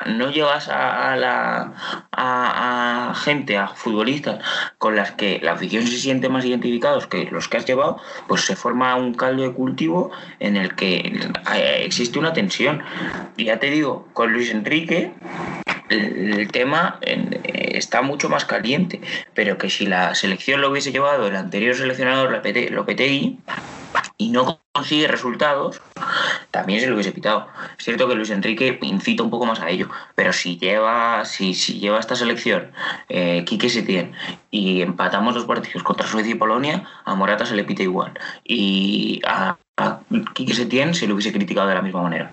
no 0.06 0.30
llevas 0.30 0.68
a, 0.68 1.16
la 1.16 1.72
a, 2.12 3.14
gente, 3.16 3.56
a 3.56 3.68
futbolistas 3.68 4.44
con 4.78 4.96
las 4.96 5.12
que 5.12 5.40
la 5.42 5.52
afición 5.52 5.86
se 5.86 5.96
siente 5.96 6.28
más 6.28 6.44
identificados 6.44 7.06
que 7.06 7.28
los 7.30 7.48
que 7.48 7.56
has 7.56 7.66
llevado, 7.66 8.00
pues 8.26 8.42
se 8.42 8.56
forma 8.56 8.94
un 8.96 9.14
caldo 9.14 9.42
de 9.42 9.52
cultivo 9.52 10.10
en 10.40 10.56
el 10.56 10.74
que 10.74 10.98
eh, 11.54 11.82
existe 11.84 12.18
una 12.18 12.32
tensión. 12.32 12.82
Y 13.36 13.44
ya 13.44 13.58
te 13.58 13.70
digo, 13.70 14.08
con 14.12 14.32
Luis 14.32 14.50
Enrique 14.50 15.12
el 15.88 16.48
tema 16.51 16.98
está 17.03 18.03
mucho 18.03 18.29
más 18.29 18.44
caliente, 18.44 19.01
pero 19.35 19.59
que 19.59 19.70
si 19.70 19.87
la 19.87 20.14
selección 20.14 20.61
lo 20.61 20.70
hubiese 20.70 20.92
llevado 20.92 21.27
el 21.27 21.37
anterior 21.37 21.74
seleccionador 21.74 22.31
Lopetegui 22.70 23.38
y 24.16 24.31
no 24.31 24.61
consigue 24.72 25.09
resultados, 25.09 25.81
también 26.51 26.81
se 26.81 26.87
lo 26.87 26.94
hubiese 26.94 27.12
pitado. 27.12 27.46
Es 27.79 27.85
cierto 27.85 28.09
que 28.09 28.14
Luis 28.14 28.31
Enrique 28.31 28.79
incita 28.83 29.22
un 29.22 29.31
poco 29.31 29.46
más 29.46 29.61
a 29.61 29.70
ello, 29.70 29.88
pero 30.14 30.33
si 30.33 30.59
lleva, 30.59 31.24
si, 31.24 31.55
si 31.55 31.79
lleva 31.79 32.01
esta 32.01 32.16
selección 32.16 32.72
eh, 33.09 33.44
Quique 33.44 33.68
Setién 33.68 34.12
y 34.51 34.83
empatamos 34.83 35.35
los 35.35 35.44
partidos 35.44 35.83
contra 35.83 36.07
Suecia 36.07 36.33
y 36.33 36.37
Polonia, 36.37 36.85
a 37.05 37.14
Morata 37.14 37.46
se 37.46 37.57
le 37.57 37.64
pita 37.64 37.83
igual. 37.83 38.12
Y 38.44 39.20
a, 39.27 39.57
a 39.77 40.01
Quique 40.35 40.55
Setién 40.55 40.94
se 40.94 41.07
lo 41.07 41.14
hubiese 41.14 41.33
criticado 41.33 41.68
de 41.68 41.74
la 41.74 41.83
misma 41.83 42.03
manera. 42.03 42.33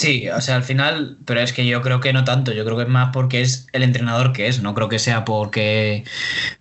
Sí, 0.00 0.30
o 0.30 0.40
sea, 0.40 0.56
al 0.56 0.62
final, 0.62 1.18
pero 1.26 1.40
es 1.40 1.52
que 1.52 1.66
yo 1.66 1.82
creo 1.82 2.00
que 2.00 2.14
no 2.14 2.24
tanto, 2.24 2.52
yo 2.52 2.64
creo 2.64 2.78
que 2.78 2.84
es 2.84 2.88
más 2.88 3.10
porque 3.12 3.42
es 3.42 3.66
el 3.72 3.82
entrenador 3.82 4.32
que 4.32 4.46
es, 4.46 4.62
no 4.62 4.72
creo 4.72 4.88
que 4.88 4.98
sea 4.98 5.26
porque, 5.26 6.04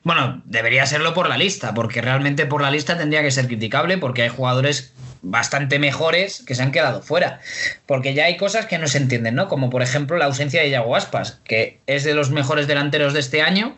bueno, 0.04 0.42
debería 0.44 0.86
serlo 0.86 1.14
por 1.14 1.30
la 1.30 1.38
lista, 1.38 1.74
porque 1.74 2.02
realmente 2.02 2.46
por 2.46 2.62
la 2.62 2.70
lista 2.70 2.98
tendría 2.98 3.22
que 3.22 3.32
ser 3.32 3.48
criticable 3.48 3.98
porque 3.98 4.24
hay 4.24 4.28
jugadores 4.28 4.92
bastante 5.22 5.80
mejores 5.80 6.44
que 6.46 6.54
se 6.54 6.64
han 6.64 6.74
quedado 6.74 7.02
fuera. 7.02 7.40
Porque 7.86 8.14
ya 8.14 8.26
hay 8.26 8.36
cosas 8.36 8.66
que 8.66 8.78
no 8.78 8.90
se 8.90 8.98
entienden, 8.98 9.36
¿no? 9.36 9.48
Como 9.48 9.70
por 9.70 9.84
ejemplo 9.84 10.18
la 10.18 10.26
ausencia 10.26 10.62
de 10.62 10.72
Yago 10.72 10.98
Aspas, 10.98 11.40
que 11.46 11.80
es 11.88 12.04
de 12.04 12.16
los 12.16 12.32
mejores 12.32 12.68
delanteros 12.68 13.14
de 13.14 13.22
este 13.22 13.42
año, 13.42 13.78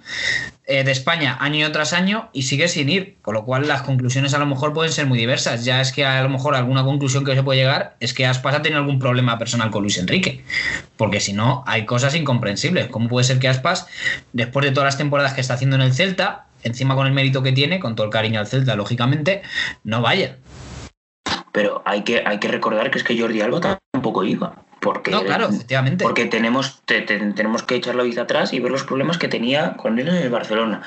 eh, 0.71 0.85
de 0.85 0.91
España, 0.91 1.37
año 1.41 1.69
tras 1.73 1.91
año, 1.91 2.29
y 2.31 2.43
sigue 2.43 2.69
sin 2.69 2.87
ir. 2.87 3.17
Con 3.21 3.33
lo 3.33 3.43
cual 3.43 3.67
las 3.67 3.81
conclusiones 3.81 4.33
a 4.33 4.39
lo 4.39 4.45
mejor 4.45 4.71
pueden 4.73 4.93
ser 4.93 5.05
muy 5.05 5.19
diversas. 5.19 5.65
Ya 5.65 5.81
es 5.81 5.91
que 5.91 6.05
a 6.05 6.23
lo 6.23 6.29
mejor 6.29 6.55
alguna 6.55 6.83
conclusión 6.83 7.25
que 7.25 7.35
se 7.35 7.43
puede 7.43 7.59
llegar 7.59 7.97
es 7.99 8.13
que 8.13 8.25
Aspas 8.25 8.55
ha 8.55 8.61
tenido 8.61 8.79
algún 8.79 8.97
problema 8.97 9.37
personal 9.37 9.69
con 9.69 9.81
Luis 9.81 9.97
Enrique. 9.97 10.45
Porque 10.95 11.19
si 11.19 11.33
no, 11.33 11.63
hay 11.67 11.85
cosas 11.85 12.15
incomprensibles. 12.15 12.87
¿Cómo 12.87 13.09
puede 13.09 13.25
ser 13.25 13.39
que 13.39 13.49
Aspas, 13.49 13.87
después 14.31 14.65
de 14.65 14.71
todas 14.71 14.87
las 14.87 14.97
temporadas 14.97 15.33
que 15.33 15.41
está 15.41 15.55
haciendo 15.55 15.75
en 15.75 15.81
el 15.81 15.93
Celta, 15.93 16.45
encima 16.63 16.95
con 16.95 17.05
el 17.05 17.13
mérito 17.13 17.43
que 17.43 17.51
tiene, 17.51 17.79
con 17.79 17.95
todo 17.95 18.05
el 18.05 18.11
cariño 18.13 18.39
al 18.39 18.47
Celta, 18.47 18.75
lógicamente, 18.75 19.41
no 19.83 20.01
vaya? 20.01 20.37
Pero 21.51 21.81
hay 21.85 22.03
que, 22.03 22.23
hay 22.25 22.39
que 22.39 22.47
recordar 22.47 22.91
que 22.91 22.97
es 22.97 23.03
que 23.03 23.19
Jordi 23.19 23.41
Alba 23.41 23.77
tampoco 23.91 24.23
iba. 24.23 24.55
Porque, 24.81 25.11
no, 25.11 25.23
claro, 25.23 25.45
efectivamente. 25.49 26.03
Porque 26.03 26.25
tenemos, 26.25 26.81
tenemos 26.85 27.63
que 27.63 27.75
echar 27.75 27.95
la 27.95 28.03
vista 28.03 28.23
atrás 28.23 28.51
y 28.51 28.59
ver 28.59 28.71
los 28.71 28.83
problemas 28.83 29.17
que 29.17 29.27
tenía 29.27 29.77
con 29.77 29.99
él 29.99 30.07
en 30.09 30.15
el 30.15 30.29
Barcelona. 30.29 30.81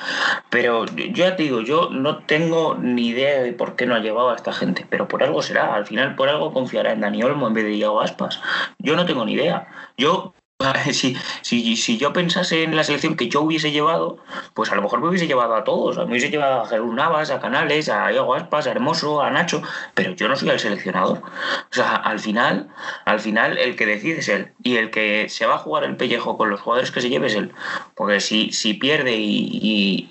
Pero 0.49 0.85
yo 0.85 1.05
ya 1.11 1.35
te 1.35 1.43
digo, 1.43 1.61
yo 1.61 1.89
no 1.89 2.17
tengo 2.19 2.75
ni 2.75 3.07
idea 3.07 3.41
de 3.41 3.53
por 3.53 3.75
qué 3.75 3.85
no 3.85 3.95
ha 3.95 3.99
llevado 3.99 4.29
a 4.31 4.35
esta 4.35 4.51
gente, 4.51 4.85
pero 4.89 5.07
por 5.07 5.23
algo 5.23 5.41
será. 5.41 5.73
Al 5.73 5.85
final, 5.85 6.15
por 6.15 6.27
algo 6.27 6.53
confiará 6.53 6.91
en 6.91 7.01
Dani 7.01 7.23
Olmo 7.23 7.47
en 7.47 7.53
vez 7.53 7.63
de 7.63 7.71
Diego 7.71 8.01
Aspas. 8.01 8.41
Yo 8.79 8.95
no 8.95 9.05
tengo 9.05 9.25
ni 9.25 9.33
idea. 9.33 9.67
Yo 9.97 10.33
Si, 10.93 11.17
si, 11.41 11.75
si, 11.75 11.97
yo 11.97 12.13
pensase 12.13 12.63
en 12.63 12.75
la 12.75 12.83
selección 12.83 13.15
que 13.15 13.27
yo 13.27 13.41
hubiese 13.41 13.71
llevado, 13.71 14.17
pues 14.53 14.71
a 14.71 14.75
lo 14.75 14.81
mejor 14.81 15.01
me 15.01 15.09
hubiese 15.09 15.27
llevado 15.27 15.55
a 15.55 15.63
todos. 15.63 15.97
Me 15.97 16.05
hubiese 16.05 16.29
llevado 16.29 16.61
a 16.61 16.65
Jesús 16.65 16.93
Navas, 16.93 17.29
a 17.29 17.39
Canales, 17.39 17.89
a 17.89 18.11
Iago 18.11 18.35
Aspas, 18.35 18.67
a 18.67 18.71
Hermoso, 18.71 19.21
a 19.21 19.29
Nacho, 19.31 19.61
pero 19.93 20.13
yo 20.15 20.27
no 20.27 20.35
soy 20.35 20.49
el 20.49 20.59
seleccionador. 20.59 21.17
O 21.17 21.73
sea, 21.73 21.95
al 21.95 22.19
final, 22.19 22.69
al 23.05 23.19
final 23.19 23.57
el 23.57 23.75
que 23.75 23.85
decide 23.85 24.19
es 24.19 24.29
él. 24.29 24.53
Y 24.63 24.77
el 24.77 24.91
que 24.91 25.27
se 25.29 25.45
va 25.45 25.55
a 25.55 25.59
jugar 25.59 25.83
el 25.83 25.97
pellejo 25.97 26.37
con 26.37 26.49
los 26.49 26.61
jugadores 26.61 26.91
que 26.91 27.01
se 27.01 27.09
lleve 27.09 27.27
es 27.27 27.35
él. 27.35 27.53
Porque 27.95 28.19
si, 28.19 28.51
si 28.51 28.75
pierde 28.75 29.15
y, 29.15 30.09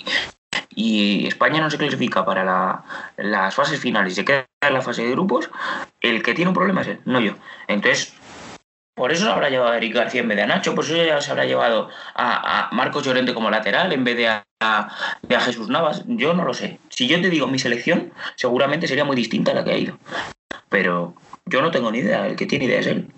y, 0.75 1.27
España 1.27 1.61
no 1.61 1.71
se 1.71 1.79
clasifica 1.79 2.25
para 2.25 2.85
las 3.17 3.55
fases 3.55 3.81
finales 3.81 4.13
y 4.13 4.17
se 4.17 4.25
queda 4.25 4.47
en 4.61 4.75
la 4.75 4.83
fase 4.83 5.05
de 5.05 5.13
grupos, 5.13 5.51
el 6.01 6.23
que 6.23 6.35
tiene 6.35 6.51
un 6.51 6.55
problema 6.55 6.83
es 6.83 6.89
él, 6.89 7.01
no 7.05 7.21
yo. 7.21 7.35
Entonces, 7.69 8.15
por 8.95 9.11
eso 9.11 9.25
se 9.25 9.31
habrá 9.31 9.51
llevado 9.51 9.73
a 9.73 9.77
Eric 9.77 9.95
García 9.95 10.21
en 10.21 10.29
vez 10.29 10.37
de 10.37 10.43
a 10.45 10.47
Nacho, 10.47 10.75
por 10.75 10.85
eso 10.85 10.95
se 10.95 11.31
habrá 11.31 11.45
llevado 11.45 11.89
a, 12.15 12.69
Marcos 12.73 13.05
Llorente 13.05 13.35
como 13.35 13.51
lateral 13.51 13.93
en 13.93 14.05
vez 14.05 14.17
de 14.17 14.29
a, 14.29 14.45
Jesús 15.29 15.69
Navas. 15.69 16.05
Yo 16.07 16.33
no 16.33 16.45
lo 16.45 16.55
sé. 16.55 16.79
Si 16.89 17.09
yo 17.09 17.21
te 17.21 17.29
digo 17.29 17.47
mi 17.47 17.59
selección, 17.59 18.13
seguramente 18.37 18.87
sería 18.87 19.05
muy 19.05 19.17
distinta 19.17 19.51
a 19.51 19.55
la 19.55 19.65
que 19.65 19.73
ha 19.73 19.79
ido. 19.79 19.99
Pero 20.69 21.15
yo 21.47 21.61
no 21.61 21.71
tengo 21.71 21.91
ni 21.91 21.99
idea, 21.99 22.27
el 22.27 22.37
que 22.37 22.47
tiene 22.47 22.67
idea 22.67 22.81
es 22.81 22.87
él. 22.87 23.11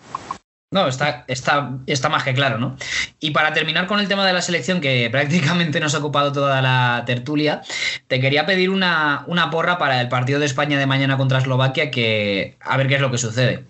No, 0.73 0.89
está, 0.89 1.25
está, 1.29 1.79
está 1.87 2.09
más 2.09 2.25
que 2.25 2.35
claro, 2.35 2.59
¿no? 2.59 2.77
Y 3.21 3.31
para 3.31 3.53
terminar 3.53 3.87
con 3.87 4.01
el 4.01 4.09
tema 4.09 4.27
de 4.27 4.33
la 4.33 4.43
selección, 4.43 4.81
que 4.81 5.09
prácticamente 5.13 5.79
nos 5.79 5.95
ha 5.95 5.99
ocupado 5.99 6.33
toda 6.33 6.61
la 6.63 7.05
tertulia, 7.07 7.63
te 8.09 8.19
quería 8.19 8.47
pedir 8.47 8.71
una, 8.71 9.25
una 9.27 9.51
porra 9.51 9.79
para 9.79 10.01
el 10.01 10.09
partido 10.09 10.41
de 10.41 10.47
España 10.47 10.79
de 10.79 10.87
mañana 10.87 11.19
contra 11.19 11.39
Eslovaquia, 11.39 11.91
que 11.91 12.57
a 12.61 12.77
ver 12.77 12.89
qué 12.89 12.97
es 12.97 13.01
lo 13.01 13.11
que 13.11 13.19
sucede. 13.19 13.65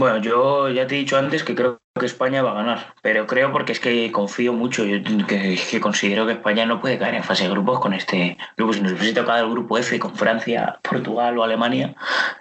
Bueno, 0.00 0.16
yo 0.16 0.70
ya 0.70 0.86
te 0.86 0.94
he 0.94 0.98
dicho 0.98 1.18
antes 1.18 1.44
que 1.44 1.54
creo 1.54 1.78
que 1.98 2.06
España 2.06 2.40
va 2.40 2.52
a 2.52 2.54
ganar, 2.54 2.94
pero 3.02 3.26
creo 3.26 3.52
porque 3.52 3.72
es 3.72 3.80
que 3.80 4.10
confío 4.10 4.54
mucho, 4.54 4.82
yo 4.86 4.96
que, 5.26 5.78
considero 5.78 6.24
que 6.24 6.32
España 6.32 6.64
no 6.64 6.80
puede 6.80 6.98
caer 6.98 7.16
en 7.16 7.22
fase 7.22 7.42
de 7.42 7.50
grupos 7.50 7.80
con 7.80 7.92
este 7.92 8.38
grupo. 8.56 8.72
Si 8.72 8.80
nos 8.80 8.92
hubiese 8.92 9.12
tocado 9.12 9.44
el 9.44 9.50
grupo 9.50 9.76
F 9.76 9.98
con 9.98 10.16
Francia, 10.16 10.78
Portugal 10.82 11.36
o 11.36 11.44
Alemania, 11.44 11.94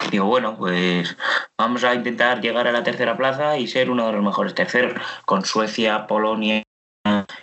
digo, 0.10 0.26
bueno, 0.28 0.56
pues 0.58 1.18
vamos 1.58 1.84
a 1.84 1.94
intentar 1.96 2.40
llegar 2.40 2.66
a 2.66 2.72
la 2.72 2.84
tercera 2.84 3.18
plaza 3.18 3.58
y 3.58 3.68
ser 3.68 3.92
uno 3.92 4.08
de 4.08 4.14
los 4.14 4.24
mejores 4.24 4.56
terceros, 4.56 4.94
con 5.26 5.44
Suecia, 5.44 6.08
Polonia 6.08 6.64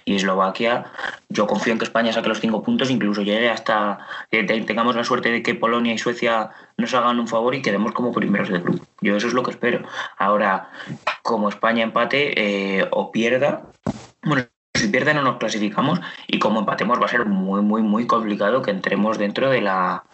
y 0.06 0.14
Eslovaquia, 0.14 0.86
yo 1.28 1.48
confío 1.48 1.72
en 1.72 1.80
que 1.80 1.84
España 1.84 2.12
saque 2.12 2.28
los 2.28 2.40
cinco 2.40 2.62
puntos, 2.62 2.90
incluso 2.90 3.22
llegue 3.22 3.50
hasta 3.50 3.98
tengamos 4.30 4.94
la 4.94 5.02
suerte 5.02 5.30
de 5.30 5.42
que 5.42 5.56
Polonia 5.56 5.92
y 5.92 5.98
Suecia 5.98 6.50
nos 6.78 6.94
hagan 6.94 7.18
un 7.18 7.26
favor 7.26 7.56
y 7.56 7.60
quedemos 7.60 7.92
como 7.92 8.12
primeros 8.12 8.48
del 8.48 8.62
grupo. 8.62 8.84
Yo 9.00 9.16
eso 9.16 9.26
es 9.26 9.34
lo 9.34 9.42
que 9.42 9.50
espero. 9.50 9.82
Ahora, 10.16 10.70
como 11.22 11.48
España 11.48 11.82
empate 11.82 12.80
eh, 12.80 12.88
o 12.92 13.10
pierda, 13.10 13.62
bueno, 14.22 14.44
si 14.76 14.88
pierde 14.88 15.14
no 15.14 15.22
nos 15.22 15.38
clasificamos 15.38 16.00
y 16.26 16.38
como 16.38 16.60
empatemos 16.60 17.00
va 17.00 17.06
a 17.06 17.08
ser 17.08 17.26
muy 17.26 17.62
muy 17.62 17.82
muy 17.82 18.06
complicado 18.06 18.62
que 18.62 18.70
entremos 18.70 19.18
dentro 19.18 19.50
de 19.50 19.60
la 19.60 20.04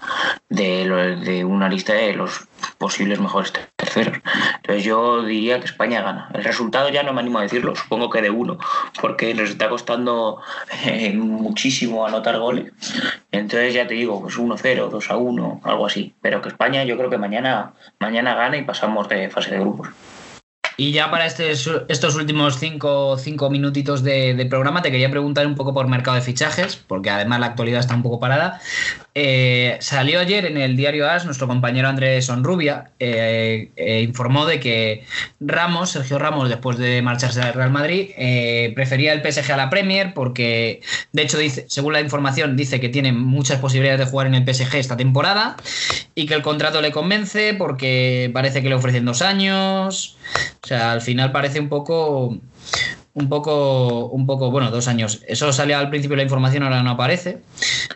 de, 0.48 1.44
una 1.44 1.68
lista 1.68 1.94
de 1.94 2.14
los 2.14 2.46
posibles 2.78 3.20
mejores 3.20 3.52
terceros. 3.76 4.18
Entonces 4.56 4.84
yo 4.84 5.24
diría 5.24 5.58
que 5.58 5.66
España 5.66 6.02
gana. 6.02 6.28
El 6.34 6.44
resultado 6.44 6.88
ya 6.90 7.02
no 7.02 7.12
me 7.12 7.20
animo 7.20 7.38
a 7.38 7.42
decirlo, 7.42 7.74
supongo 7.74 8.10
que 8.10 8.22
de 8.22 8.30
uno, 8.30 8.58
porque 9.00 9.34
nos 9.34 9.50
está 9.50 9.68
costando 9.68 10.40
eh, 10.84 11.12
muchísimo 11.14 12.06
anotar 12.06 12.38
goles. 12.38 12.72
Entonces 13.30 13.74
ya 13.74 13.86
te 13.86 13.94
digo, 13.94 14.20
pues 14.20 14.38
1-0, 14.38 14.90
2-1, 14.90 15.60
algo 15.64 15.86
así. 15.86 16.14
Pero 16.20 16.42
que 16.42 16.48
España 16.48 16.84
yo 16.84 16.96
creo 16.96 17.10
que 17.10 17.18
mañana, 17.18 17.72
mañana 17.98 18.34
gana 18.34 18.56
y 18.56 18.64
pasamos 18.64 19.08
de 19.08 19.30
fase 19.30 19.52
de 19.52 19.60
grupos. 19.60 19.88
Y 20.82 20.90
ya 20.90 21.12
para 21.12 21.26
este, 21.26 21.52
estos 21.52 22.16
últimos 22.16 22.58
cinco, 22.58 23.16
cinco 23.16 23.50
minutitos 23.50 24.02
de, 24.02 24.44
programa 24.50 24.82
te 24.82 24.90
quería 24.90 25.08
preguntar 25.12 25.46
un 25.46 25.54
poco 25.54 25.72
por 25.72 25.86
mercado 25.86 26.16
de 26.16 26.22
fichajes, 26.22 26.74
porque 26.74 27.08
además 27.08 27.38
la 27.38 27.46
actualidad 27.46 27.78
está 27.78 27.94
un 27.94 28.02
poco 28.02 28.18
parada. 28.18 28.60
Eh, 29.14 29.76
salió 29.80 30.20
ayer 30.20 30.46
en 30.46 30.56
el 30.56 30.74
diario 30.74 31.08
AS, 31.08 31.26
nuestro 31.26 31.46
compañero 31.46 31.86
Andrés 31.86 32.24
Sonrubia 32.24 32.92
eh, 32.98 33.70
eh, 33.76 34.00
informó 34.00 34.46
de 34.46 34.58
que 34.58 35.04
Ramos, 35.38 35.90
Sergio 35.90 36.18
Ramos, 36.18 36.48
después 36.48 36.78
de 36.78 37.02
marcharse 37.02 37.42
al 37.42 37.52
Real 37.52 37.70
Madrid, 37.70 38.10
prefería 38.74 39.12
el 39.12 39.20
PSG 39.20 39.52
a 39.52 39.56
la 39.58 39.68
Premier 39.68 40.14
porque, 40.14 40.80
de 41.12 41.22
hecho, 41.22 41.36
dice, 41.36 41.66
según 41.68 41.92
la 41.92 42.00
información, 42.00 42.56
dice 42.56 42.80
que 42.80 42.88
tiene 42.88 43.12
muchas 43.12 43.58
posibilidades 43.58 44.00
de 44.00 44.10
jugar 44.10 44.28
en 44.28 44.34
el 44.34 44.54
PSG 44.54 44.76
esta 44.76 44.96
temporada 44.96 45.56
y 46.14 46.24
que 46.24 46.34
el 46.34 46.42
contrato 46.42 46.80
le 46.80 46.90
convence 46.90 47.54
porque 47.54 48.30
parece 48.32 48.62
que 48.62 48.70
le 48.70 48.76
ofrecen 48.76 49.04
dos 49.04 49.20
años. 49.20 50.16
O 50.62 50.66
sea, 50.66 50.92
al 50.92 51.02
final 51.02 51.32
parece 51.32 51.60
un 51.60 51.68
poco 51.68 52.38
un 53.14 53.28
poco, 53.28 54.06
un 54.06 54.26
poco, 54.26 54.50
bueno, 54.50 54.70
dos 54.70 54.88
años. 54.88 55.22
Eso 55.26 55.52
salía 55.52 55.78
al 55.78 55.90
principio 55.90 56.14
de 56.14 56.18
la 56.18 56.22
información, 56.24 56.62
ahora 56.62 56.82
no 56.82 56.90
aparece, 56.90 57.42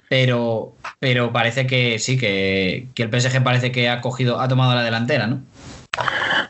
pero, 0.08 0.74
pero 0.98 1.32
parece 1.32 1.66
que 1.66 1.98
sí, 1.98 2.18
que, 2.18 2.88
el 2.96 3.10
PSG 3.10 3.42
parece 3.42 3.72
que 3.72 3.88
ha 3.88 4.00
cogido, 4.00 4.40
ha 4.40 4.48
tomado 4.48 4.74
la 4.74 4.82
delantera, 4.82 5.26
¿no? 5.26 5.42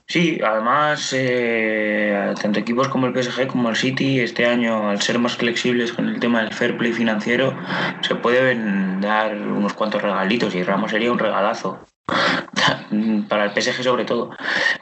Sí, 0.08 0.40
además, 0.44 1.12
eh, 1.16 2.32
tanto 2.40 2.60
equipos 2.60 2.88
como 2.88 3.06
el 3.06 3.12
PSG 3.12 3.48
como 3.48 3.70
el 3.70 3.76
City, 3.76 4.20
este 4.20 4.46
año, 4.46 4.88
al 4.88 5.02
ser 5.02 5.18
más 5.18 5.36
flexibles 5.36 5.92
con 5.92 6.08
el 6.08 6.20
tema 6.20 6.42
del 6.42 6.52
fair 6.52 6.76
play 6.76 6.92
financiero, 6.92 7.56
se 8.02 8.14
pueden 8.14 9.00
dar 9.00 9.36
unos 9.36 9.74
cuantos 9.74 10.02
regalitos 10.02 10.54
y 10.54 10.62
Ramos 10.62 10.92
sería 10.92 11.10
un 11.10 11.18
regalazo. 11.18 11.84
Para 13.28 13.44
el 13.44 13.50
PSG 13.50 13.82
sobre 13.82 14.04
todo. 14.04 14.30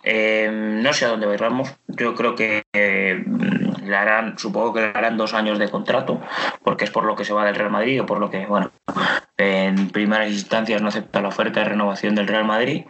Eh, 0.03 0.51
no 0.53 0.93
sé 0.93 1.05
a 1.05 1.09
dónde 1.09 1.27
va 1.27 1.37
Ramos. 1.37 1.75
Yo 1.89 2.15
creo 2.15 2.35
que 2.35 2.63
eh, 2.73 3.25
le 3.85 3.97
harán, 3.97 4.39
supongo 4.39 4.73
que 4.75 4.81
le 4.81 4.87
harán 4.87 5.17
dos 5.17 5.35
años 5.35 5.59
de 5.59 5.69
contrato, 5.69 6.21
porque 6.63 6.85
es 6.85 6.91
por 6.91 7.05
lo 7.05 7.17
que 7.17 7.25
se 7.25 7.33
va 7.33 7.45
del 7.45 7.55
Real 7.55 7.71
Madrid 7.71 8.03
o 8.03 8.07
por 8.07 8.19
lo 8.19 8.31
que, 8.31 8.47
bueno, 8.47 8.73
en 9.37 9.91
primeras 9.91 10.31
instancias 10.31 10.81
no 10.83 10.89
acepta 10.89 11.21
la 11.21 11.29
oferta 11.29 11.61
de 11.61 11.71
renovación 11.71 12.15
del 12.15 12.29
Real 12.29 12.45
Madrid 12.45 12.85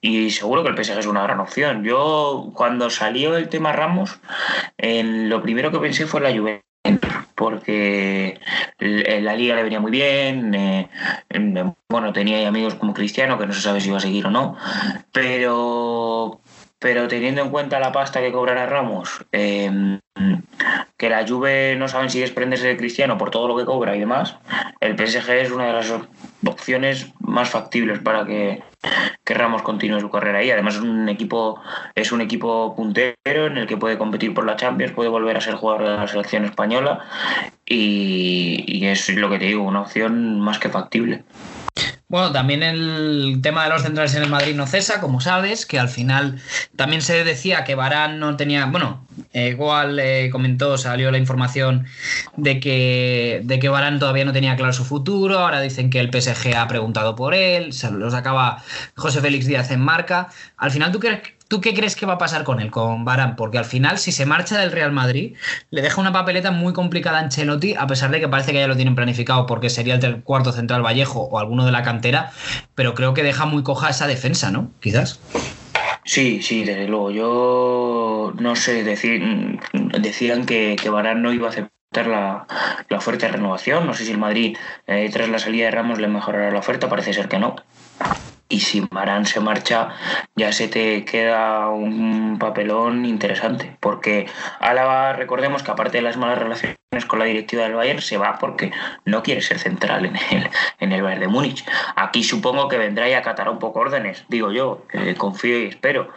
y 0.00 0.30
seguro 0.30 0.62
que 0.62 0.70
el 0.70 0.84
PSG 0.84 0.98
es 0.98 1.06
una 1.06 1.22
gran 1.22 1.40
opción. 1.40 1.84
Yo 1.84 2.50
cuando 2.54 2.90
salió 2.90 3.36
el 3.36 3.48
tema 3.48 3.72
Ramos, 3.72 4.20
lo 4.78 5.42
primero 5.42 5.70
que 5.70 5.78
pensé 5.78 6.06
fue 6.06 6.20
la 6.20 6.30
Juventus 6.30 7.19
porque 7.40 8.38
la 8.78 9.34
liga 9.34 9.56
le 9.56 9.62
venía 9.62 9.80
muy 9.80 9.90
bien, 9.90 10.54
eh, 10.54 10.90
bueno, 11.88 12.12
tenía 12.12 12.46
amigos 12.46 12.74
como 12.74 12.92
Cristiano, 12.92 13.38
que 13.38 13.46
no 13.46 13.54
se 13.54 13.62
sabe 13.62 13.80
si 13.80 13.88
iba 13.88 13.96
a 13.96 14.00
seguir 14.00 14.26
o 14.26 14.30
no, 14.30 14.58
pero, 15.10 16.38
pero 16.78 17.08
teniendo 17.08 17.40
en 17.40 17.48
cuenta 17.48 17.80
la 17.80 17.92
pasta 17.92 18.20
que 18.20 18.30
cobrará 18.30 18.66
Ramos, 18.66 19.24
em, 19.32 19.98
que 20.98 21.08
la 21.08 21.26
Juve 21.26 21.76
no 21.78 21.88
saben 21.88 22.10
si 22.10 22.20
desprenderse 22.20 22.68
de 22.68 22.76
Cristiano 22.76 23.16
por 23.16 23.30
todo 23.30 23.48
lo 23.48 23.56
que 23.56 23.64
cobra 23.64 23.96
y 23.96 24.00
demás, 24.00 24.36
el 24.80 24.98
PSG 24.98 25.30
es 25.30 25.50
una 25.50 25.68
de 25.68 25.72
las 25.72 25.94
opciones 26.44 27.10
más 27.20 27.48
factibles 27.48 28.00
para 28.00 28.26
que, 28.26 28.62
que 29.24 29.34
Ramos 29.34 29.62
continúe 29.62 30.00
su 30.00 30.10
carrera 30.10 30.38
ahí. 30.38 30.50
Además 30.50 30.76
es 30.76 30.80
un 30.80 31.08
equipo 31.08 31.60
es 31.94 32.12
un 32.12 32.20
equipo 32.20 32.74
puntero 32.74 33.46
en 33.46 33.58
el 33.58 33.66
que 33.66 33.76
puede 33.76 33.98
competir 33.98 34.34
por 34.34 34.46
la 34.46 34.56
Champions, 34.56 34.92
puede 34.92 35.08
volver 35.08 35.36
a 35.36 35.40
ser 35.40 35.54
jugador 35.54 35.88
de 35.88 35.96
la 35.96 36.08
selección 36.08 36.44
española 36.44 37.04
y, 37.66 38.84
es 38.84 39.08
lo 39.10 39.30
que 39.30 39.38
te 39.38 39.46
digo, 39.46 39.62
una 39.62 39.82
opción 39.82 40.40
más 40.40 40.58
que 40.58 40.68
factible. 40.68 41.24
Bueno, 42.08 42.32
también 42.32 42.64
el 42.64 43.38
tema 43.40 43.62
de 43.64 43.70
los 43.70 43.82
centrales 43.82 44.16
en 44.16 44.24
el 44.24 44.28
Madrid 44.28 44.56
no 44.56 44.66
cesa, 44.66 45.00
como 45.00 45.20
sabes, 45.20 45.64
que 45.64 45.78
al 45.78 45.88
final 45.88 46.40
también 46.74 47.02
se 47.02 47.22
decía 47.22 47.62
que 47.62 47.76
Barán 47.76 48.18
no 48.18 48.36
tenía, 48.36 48.66
bueno, 48.66 49.06
eh, 49.32 49.48
igual 49.50 49.98
eh, 50.00 50.28
comentó, 50.30 50.76
salió 50.76 51.10
la 51.10 51.18
información 51.18 51.86
de 52.36 52.58
que, 52.58 53.40
de 53.44 53.58
que 53.58 53.68
Barán 53.68 53.98
todavía 53.98 54.24
no 54.24 54.32
tenía 54.32 54.56
claro 54.56 54.72
su 54.72 54.84
futuro, 54.84 55.38
ahora 55.38 55.60
dicen 55.60 55.90
que 55.90 56.00
el 56.00 56.10
PSG 56.10 56.56
ha 56.56 56.66
preguntado 56.66 57.14
por 57.14 57.34
él, 57.34 57.72
se 57.72 57.90
los 57.90 58.14
acaba 58.14 58.62
José 58.96 59.20
Félix 59.20 59.46
Díaz 59.46 59.70
en 59.70 59.80
marca. 59.80 60.28
Al 60.56 60.70
final, 60.70 60.92
¿tú 60.92 61.00
¿Tú 61.50 61.60
qué 61.60 61.74
crees 61.74 61.96
que 61.96 62.06
va 62.06 62.12
a 62.12 62.18
pasar 62.18 62.44
con 62.44 62.60
él, 62.60 62.70
con 62.70 63.04
Barán? 63.04 63.34
Porque 63.34 63.58
al 63.58 63.64
final, 63.64 63.98
si 63.98 64.12
se 64.12 64.24
marcha 64.24 64.56
del 64.56 64.70
Real 64.70 64.92
Madrid, 64.92 65.34
le 65.70 65.82
deja 65.82 66.00
una 66.00 66.12
papeleta 66.12 66.52
muy 66.52 66.72
complicada 66.72 67.18
a 67.18 67.22
Ancelotti, 67.22 67.74
a 67.74 67.88
pesar 67.88 68.12
de 68.12 68.20
que 68.20 68.28
parece 68.28 68.52
que 68.52 68.60
ya 68.60 68.68
lo 68.68 68.76
tienen 68.76 68.94
planificado 68.94 69.46
porque 69.46 69.68
sería 69.68 69.96
el 69.96 70.22
cuarto 70.22 70.52
central 70.52 70.84
Vallejo 70.84 71.22
o 71.22 71.40
alguno 71.40 71.66
de 71.66 71.72
la 71.72 71.82
cantera, 71.82 72.30
pero 72.76 72.94
creo 72.94 73.14
que 73.14 73.24
deja 73.24 73.46
muy 73.46 73.64
coja 73.64 73.90
esa 73.90 74.06
defensa, 74.06 74.52
¿no? 74.52 74.70
Quizás. 74.78 75.18
Sí, 76.04 76.42
sí, 76.42 76.64
desde 76.64 76.88
luego. 76.88 77.10
Yo 77.10 78.32
no 78.38 78.56
sé, 78.56 78.84
decir, 78.84 79.60
decían 79.72 80.46
que, 80.46 80.76
que 80.80 80.90
Barán 80.90 81.22
no 81.22 81.32
iba 81.32 81.46
a 81.46 81.50
aceptar 81.50 82.06
la, 82.06 82.46
oferta 82.96 83.26
de 83.26 83.32
renovación. 83.32 83.86
No 83.86 83.94
sé 83.94 84.04
si 84.04 84.12
el 84.12 84.18
Madrid, 84.18 84.56
eh, 84.86 85.08
tras 85.12 85.28
la 85.28 85.38
salida 85.38 85.66
de 85.66 85.70
Ramos, 85.72 85.98
le 85.98 86.08
mejorará 86.08 86.50
la 86.50 86.58
oferta. 86.58 86.88
Parece 86.88 87.12
ser 87.12 87.28
que 87.28 87.38
no 87.38 87.56
y 88.50 88.60
si 88.60 88.86
Marán 88.90 89.24
se 89.24 89.40
marcha 89.40 89.88
ya 90.36 90.52
se 90.52 90.68
te 90.68 91.04
queda 91.06 91.70
un 91.70 92.38
papelón 92.38 93.06
interesante 93.06 93.76
porque 93.80 94.26
Álava 94.58 95.14
recordemos 95.14 95.62
que 95.62 95.70
aparte 95.70 95.98
de 95.98 96.02
las 96.02 96.18
malas 96.18 96.38
relaciones 96.38 96.76
con 97.06 97.20
la 97.20 97.24
directiva 97.24 97.62
del 97.62 97.74
Bayern 97.74 98.02
se 98.02 98.18
va 98.18 98.38
porque 98.38 98.72
no 99.06 99.22
quiere 99.22 99.40
ser 99.40 99.58
central 99.58 100.04
en 100.04 100.16
el, 100.16 100.50
en 100.80 100.92
el 100.92 101.02
Bayern 101.02 101.20
de 101.20 101.28
Múnich. 101.28 101.64
Aquí 101.96 102.24
supongo 102.24 102.68
que 102.68 102.76
vendrá 102.76 103.08
y 103.08 103.14
acatará 103.14 103.50
un 103.50 103.58
poco 103.58 103.80
órdenes 103.80 104.24
digo 104.28 104.52
yo 104.52 104.84
confío 105.16 105.58
y 105.58 105.66
espero 105.66 106.08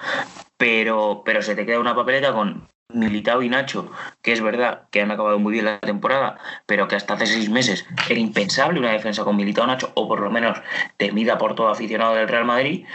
pero 0.57 1.21
pero 1.23 1.41
se 1.41 1.55
te 1.55 1.65
queda 1.65 1.79
una 1.79 1.95
papeleta 1.95 2.33
con 2.33 2.67
Militao 2.93 3.41
y 3.41 3.49
Nacho, 3.49 3.91
que 4.21 4.31
es 4.31 4.41
verdad 4.41 4.83
que 4.91 5.01
han 5.01 5.11
acabado 5.11 5.39
muy 5.39 5.53
bien 5.53 5.65
la 5.65 5.79
temporada, 5.79 6.37
pero 6.65 6.87
que 6.87 6.95
hasta 6.95 7.15
hace 7.15 7.27
seis 7.27 7.49
meses 7.49 7.85
era 8.09 8.19
impensable 8.19 8.79
una 8.79 8.91
defensa 8.91 9.23
con 9.23 9.35
Militao 9.35 9.67
Nacho, 9.67 9.91
o 9.95 10.07
por 10.07 10.19
lo 10.19 10.29
menos 10.29 10.59
temida 10.97 11.37
por 11.37 11.55
todo 11.55 11.69
aficionado 11.69 12.15
del 12.15 12.27
Real 12.27 12.45
Madrid. 12.45 12.85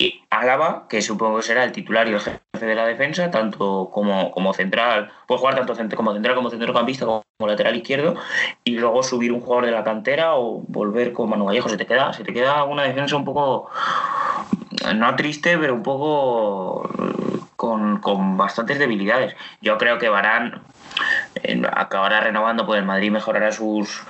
Y 0.00 0.22
Álava, 0.30 0.86
que 0.88 1.02
supongo 1.02 1.38
que 1.38 1.42
será 1.42 1.64
el 1.64 1.72
titular 1.72 2.06
y 2.06 2.12
el 2.12 2.20
jefe 2.20 2.40
de 2.60 2.74
la 2.76 2.86
defensa, 2.86 3.32
tanto 3.32 3.90
como, 3.92 4.30
como 4.30 4.54
central, 4.54 5.10
puede 5.26 5.40
jugar 5.40 5.56
tanto 5.56 5.74
como 5.96 6.12
central 6.12 6.36
como 6.36 6.50
centrocampista 6.50 7.04
como 7.04 7.24
lateral 7.40 7.74
izquierdo, 7.74 8.14
y 8.62 8.78
luego 8.78 9.02
subir 9.02 9.32
un 9.32 9.40
jugador 9.40 9.66
de 9.66 9.72
la 9.72 9.82
cantera 9.82 10.36
o 10.36 10.62
volver 10.68 11.12
con 11.12 11.28
Manu 11.28 11.46
Vallejo. 11.46 11.68
Se 11.68 11.76
te 11.76 11.84
queda, 11.84 12.12
se 12.12 12.22
te 12.22 12.32
queda 12.32 12.62
una 12.62 12.84
defensa 12.84 13.16
un 13.16 13.24
poco, 13.24 13.70
no 14.94 15.16
triste, 15.16 15.58
pero 15.58 15.74
un 15.74 15.82
poco 15.82 16.88
con, 17.58 18.36
bastantes 18.36 18.78
debilidades. 18.78 19.34
Yo 19.60 19.78
creo 19.78 19.98
que 19.98 20.08
Barán 20.08 20.62
eh, 21.42 21.60
acabará 21.74 22.20
renovando, 22.20 22.64
pues 22.64 22.78
el 22.78 22.86
Madrid 22.86 23.10
mejorará 23.10 23.50
sus 23.50 24.02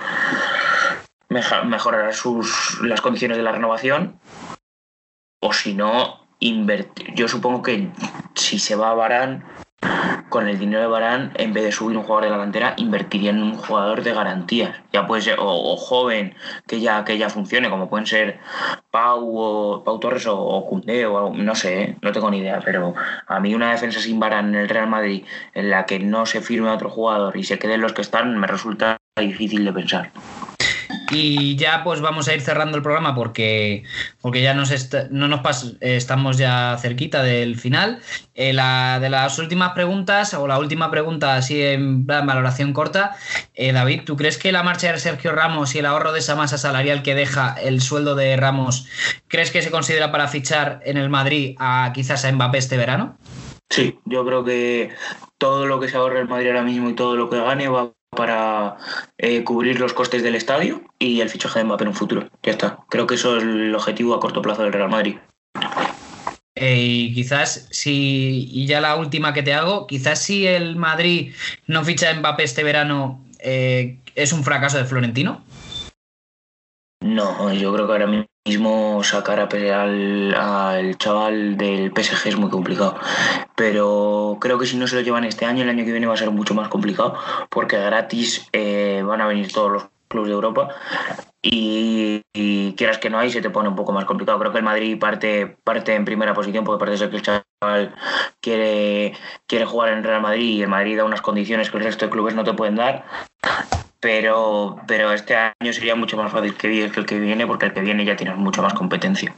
mejorará 1.29 2.11
sus 2.11 2.79
las 2.81 3.01
condiciones 3.01 3.37
de 3.37 3.43
la 3.43 3.51
renovación 3.51 4.19
o 5.41 5.53
si 5.53 5.75
no 5.75 6.27
invertir 6.39 7.13
yo 7.13 7.27
supongo 7.27 7.61
que 7.61 7.91
si 8.33 8.57
se 8.57 8.75
va 8.75 8.89
a 8.89 8.95
Barán 8.95 9.45
con 10.29 10.47
el 10.47 10.59
dinero 10.59 10.81
de 10.81 10.87
Barán, 10.87 11.31
en 11.35 11.53
vez 11.53 11.63
de 11.63 11.71
subir 11.71 11.97
un 11.97 12.03
jugador 12.03 12.25
de 12.25 12.31
la 12.31 12.37
cantera, 12.37 12.73
invertiría 12.77 13.31
en 13.31 13.43
un 13.43 13.55
jugador 13.55 14.03
de 14.03 14.13
garantías. 14.13 14.75
Ya 14.93 15.05
puede 15.05 15.21
ser, 15.21 15.37
o, 15.39 15.75
joven, 15.77 16.35
que 16.67 16.79
ya, 16.79 17.03
que 17.03 17.17
ya 17.17 17.29
funcione, 17.29 17.69
como 17.69 17.89
pueden 17.89 18.05
ser 18.05 18.39
Pau, 18.91 19.37
o, 19.37 19.83
Pau 19.83 19.99
Torres 19.99 20.27
o, 20.27 20.37
o 20.37 20.69
o 20.69 21.33
no 21.33 21.55
sé, 21.55 21.81
¿eh? 21.81 21.97
no 22.01 22.11
tengo 22.11 22.29
ni 22.31 22.39
idea, 22.39 22.61
pero 22.63 22.93
a 23.27 23.39
mí 23.39 23.55
una 23.55 23.71
defensa 23.71 23.99
sin 23.99 24.19
Barán 24.19 24.49
en 24.49 24.55
el 24.55 24.69
Real 24.69 24.87
Madrid, 24.87 25.25
en 25.53 25.69
la 25.69 25.85
que 25.85 25.99
no 25.99 26.25
se 26.25 26.41
firme 26.41 26.69
otro 26.69 26.89
jugador 26.89 27.35
y 27.37 27.43
se 27.43 27.59
queden 27.59 27.81
los 27.81 27.93
que 27.93 28.01
están, 28.01 28.37
me 28.37 28.47
resulta 28.47 28.97
difícil 29.19 29.65
de 29.65 29.73
pensar. 29.73 30.11
Y 31.11 31.55
ya 31.55 31.83
pues 31.83 32.01
vamos 32.01 32.27
a 32.27 32.33
ir 32.33 32.41
cerrando 32.41 32.77
el 32.77 32.83
programa 32.83 33.15
porque, 33.15 33.83
porque 34.21 34.41
ya 34.41 34.53
nos 34.53 34.69
no 35.09 35.27
nos 35.27 35.75
estamos 35.81 36.37
ya 36.37 36.77
cerquita 36.79 37.23
del 37.23 37.57
final. 37.57 37.99
Eh, 38.35 38.53
la, 38.53 38.99
de 38.99 39.09
las 39.09 39.39
últimas 39.39 39.73
preguntas, 39.73 40.33
o 40.33 40.47
la 40.47 40.59
última 40.59 40.91
pregunta 40.91 41.35
así 41.35 41.61
en 41.61 42.05
valoración 42.05 42.73
corta, 42.73 43.15
eh, 43.53 43.73
David, 43.73 44.01
¿tú 44.05 44.15
crees 44.15 44.37
que 44.37 44.51
la 44.51 44.63
marcha 44.63 44.91
de 44.91 44.99
Sergio 44.99 45.31
Ramos 45.31 45.75
y 45.75 45.79
el 45.79 45.85
ahorro 45.85 46.11
de 46.11 46.19
esa 46.19 46.35
masa 46.35 46.57
salarial 46.57 47.03
que 47.03 47.15
deja 47.15 47.55
el 47.61 47.81
sueldo 47.81 48.15
de 48.15 48.37
Ramos, 48.37 48.87
crees 49.27 49.51
que 49.51 49.61
se 49.61 49.71
considera 49.71 50.11
para 50.11 50.27
fichar 50.27 50.81
en 50.85 50.97
el 50.97 51.09
Madrid 51.09 51.55
a 51.59 51.91
quizás 51.93 52.23
a 52.25 52.31
Mbappé 52.31 52.59
este 52.59 52.77
verano? 52.77 53.17
Sí, 53.69 53.99
yo 54.05 54.25
creo 54.25 54.43
que 54.43 54.89
todo 55.37 55.65
lo 55.65 55.79
que 55.79 55.89
se 55.89 55.97
ahorra 55.97 56.19
el 56.19 56.27
Madrid 56.27 56.47
ahora 56.47 56.63
mismo 56.63 56.89
y 56.89 56.95
todo 56.95 57.15
lo 57.15 57.29
que 57.29 57.39
gane 57.39 57.67
va 57.67 57.91
para 58.11 58.77
eh, 59.17 59.43
cubrir 59.43 59.79
los 59.79 59.93
costes 59.93 60.23
del 60.23 60.35
estadio 60.35 60.81
y 60.97 61.21
el 61.21 61.29
fichaje 61.29 61.59
de 61.59 61.65
Mbappé 61.65 61.83
en 61.83 61.89
un 61.89 61.95
futuro. 61.95 62.29
Ya 62.43 62.51
está. 62.51 62.79
Creo 62.89 63.07
que 63.07 63.15
eso 63.15 63.37
es 63.37 63.43
el 63.43 63.73
objetivo 63.75 64.13
a 64.13 64.19
corto 64.19 64.41
plazo 64.41 64.63
del 64.63 64.73
Real 64.73 64.89
Madrid. 64.89 65.17
Eh, 66.55 66.77
y 66.77 67.13
quizás 67.13 67.67
si, 67.71 68.49
y 68.51 68.65
ya 68.65 68.81
la 68.81 68.95
última 68.97 69.33
que 69.33 69.43
te 69.43 69.53
hago, 69.53 69.87
quizás 69.87 70.21
si 70.21 70.45
el 70.45 70.75
Madrid 70.75 71.33
no 71.67 71.85
ficha 71.85 72.09
a 72.09 72.13
Mbappé 72.13 72.43
este 72.43 72.63
verano, 72.63 73.23
eh, 73.39 73.99
¿es 74.15 74.33
un 74.33 74.43
fracaso 74.43 74.77
de 74.77 74.85
Florentino? 74.85 75.41
No, 77.01 77.53
yo 77.53 77.73
creo 77.73 77.85
que 77.87 77.93
ahora 77.93 78.07
mismo 78.07 78.25
sacar 79.03 79.39
a 79.39 79.43
al, 79.81 80.33
al, 80.35 80.97
chaval 80.97 81.57
del 81.57 81.91
PSG 81.91 82.27
es 82.27 82.37
muy 82.37 82.49
complicado. 82.49 82.95
Pero 83.55 84.37
creo 84.39 84.57
que 84.57 84.65
si 84.65 84.77
no 84.77 84.87
se 84.87 84.95
lo 84.95 85.01
llevan 85.01 85.25
este 85.25 85.45
año, 85.45 85.63
el 85.63 85.69
año 85.69 85.85
que 85.85 85.91
viene 85.91 86.07
va 86.07 86.13
a 86.13 86.17
ser 86.17 86.31
mucho 86.31 86.53
más 86.53 86.69
complicado 86.69 87.15
porque 87.49 87.77
gratis 87.77 88.47
eh, 88.53 89.03
van 89.05 89.21
a 89.21 89.27
venir 89.27 89.51
todos 89.51 89.71
los 89.71 89.83
clubes 90.07 90.29
de 90.29 90.33
Europa 90.33 90.69
y, 91.41 92.23
quieras 92.75 92.97
que 92.97 93.09
no 93.09 93.19
hay, 93.19 93.29
se 93.31 93.41
te 93.41 93.49
pone 93.49 93.69
un 93.69 93.75
poco 93.75 93.91
más 93.91 94.05
complicado. 94.05 94.39
Creo 94.39 94.51
que 94.51 94.57
el 94.57 94.63
Madrid 94.63 94.99
parte, 94.99 95.57
parte 95.63 95.93
en 95.93 96.05
primera 96.05 96.33
posición 96.33 96.63
porque 96.63 96.85
parece 96.85 97.09
que 97.09 97.17
el 97.17 97.21
chaval 97.21 97.95
quiere, 98.41 99.13
quiere 99.47 99.65
jugar 99.65 99.89
en 99.89 100.03
Real 100.03 100.21
Madrid 100.21 100.57
y 100.57 100.61
el 100.61 100.69
Madrid 100.69 100.97
da 100.97 101.05
unas 101.05 101.21
condiciones 101.21 101.69
que 101.69 101.77
el 101.77 101.83
resto 101.83 102.05
de 102.05 102.11
clubes 102.11 102.35
no 102.35 102.43
te 102.43 102.53
pueden 102.53 102.75
dar 102.75 103.05
pero, 103.99 104.79
pero 104.87 105.13
este 105.13 105.35
año 105.35 105.73
sería 105.73 105.95
mucho 105.95 106.17
más 106.17 106.31
fácil 106.31 106.55
que 106.55 106.85
el 106.85 107.05
que 107.05 107.19
viene, 107.19 107.45
porque 107.45 107.67
el 107.67 107.73
que 107.73 107.81
viene 107.81 108.05
ya 108.05 108.15
tienes 108.15 108.37
mucha 108.37 108.61
más 108.61 108.73
competencia. 108.73 109.33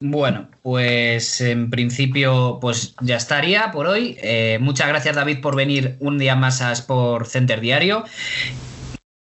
Bueno, 0.00 0.48
pues 0.62 1.40
en 1.40 1.70
principio 1.70 2.58
pues 2.60 2.94
ya 3.00 3.16
estaría 3.16 3.70
por 3.72 3.86
hoy. 3.86 4.18
Eh, 4.22 4.58
muchas 4.60 4.88
gracias 4.88 5.16
David 5.16 5.40
por 5.40 5.56
venir 5.56 5.96
un 6.00 6.18
día 6.18 6.36
más 6.36 6.60
a 6.60 6.72
Sport 6.72 7.26
Center 7.26 7.60
Diario. 7.60 8.04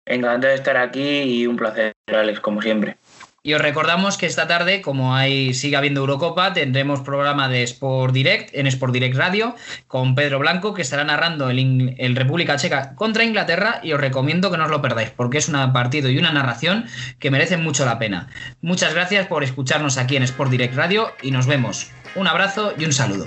Encantado 0.06 0.48
de 0.48 0.54
estar 0.54 0.76
aquí 0.78 1.20
y 1.20 1.46
un 1.46 1.56
placer, 1.56 1.92
Alex, 2.06 2.40
como 2.40 2.62
siempre. 2.62 2.96
Y 3.44 3.54
os 3.54 3.60
recordamos 3.60 4.18
que 4.18 4.26
esta 4.26 4.46
tarde, 4.46 4.82
como 4.82 5.16
hay, 5.16 5.52
sigue 5.52 5.74
habiendo 5.74 6.00
Eurocopa, 6.00 6.52
tendremos 6.52 7.00
programa 7.00 7.48
de 7.48 7.64
Sport 7.64 8.14
Direct 8.14 8.54
en 8.54 8.68
Sport 8.68 8.92
Direct 8.92 9.16
Radio 9.16 9.56
con 9.88 10.14
Pedro 10.14 10.38
Blanco, 10.38 10.74
que 10.74 10.82
estará 10.82 11.02
narrando 11.02 11.50
el, 11.50 11.96
el, 11.98 12.14
República 12.14 12.56
Checa 12.56 12.94
contra 12.94 13.24
Inglaterra. 13.24 13.80
Y 13.82 13.94
os 13.94 14.00
recomiendo 14.00 14.52
que 14.52 14.58
no 14.58 14.64
os 14.66 14.70
lo 14.70 14.80
perdáis, 14.80 15.10
porque 15.10 15.38
es 15.38 15.48
un 15.48 15.72
partido 15.72 16.08
y 16.08 16.18
una 16.18 16.30
narración 16.30 16.86
que 17.18 17.32
merecen 17.32 17.64
mucho 17.64 17.84
la 17.84 17.98
pena. 17.98 18.28
Muchas 18.60 18.94
gracias 18.94 19.26
por 19.26 19.42
escucharnos 19.42 19.98
aquí 19.98 20.14
en 20.14 20.22
Sport 20.22 20.52
Direct 20.52 20.76
Radio 20.76 21.10
y 21.20 21.32
nos 21.32 21.48
vemos. 21.48 21.90
Un 22.14 22.28
abrazo 22.28 22.74
y 22.78 22.84
un 22.84 22.92
saludo. 22.92 23.26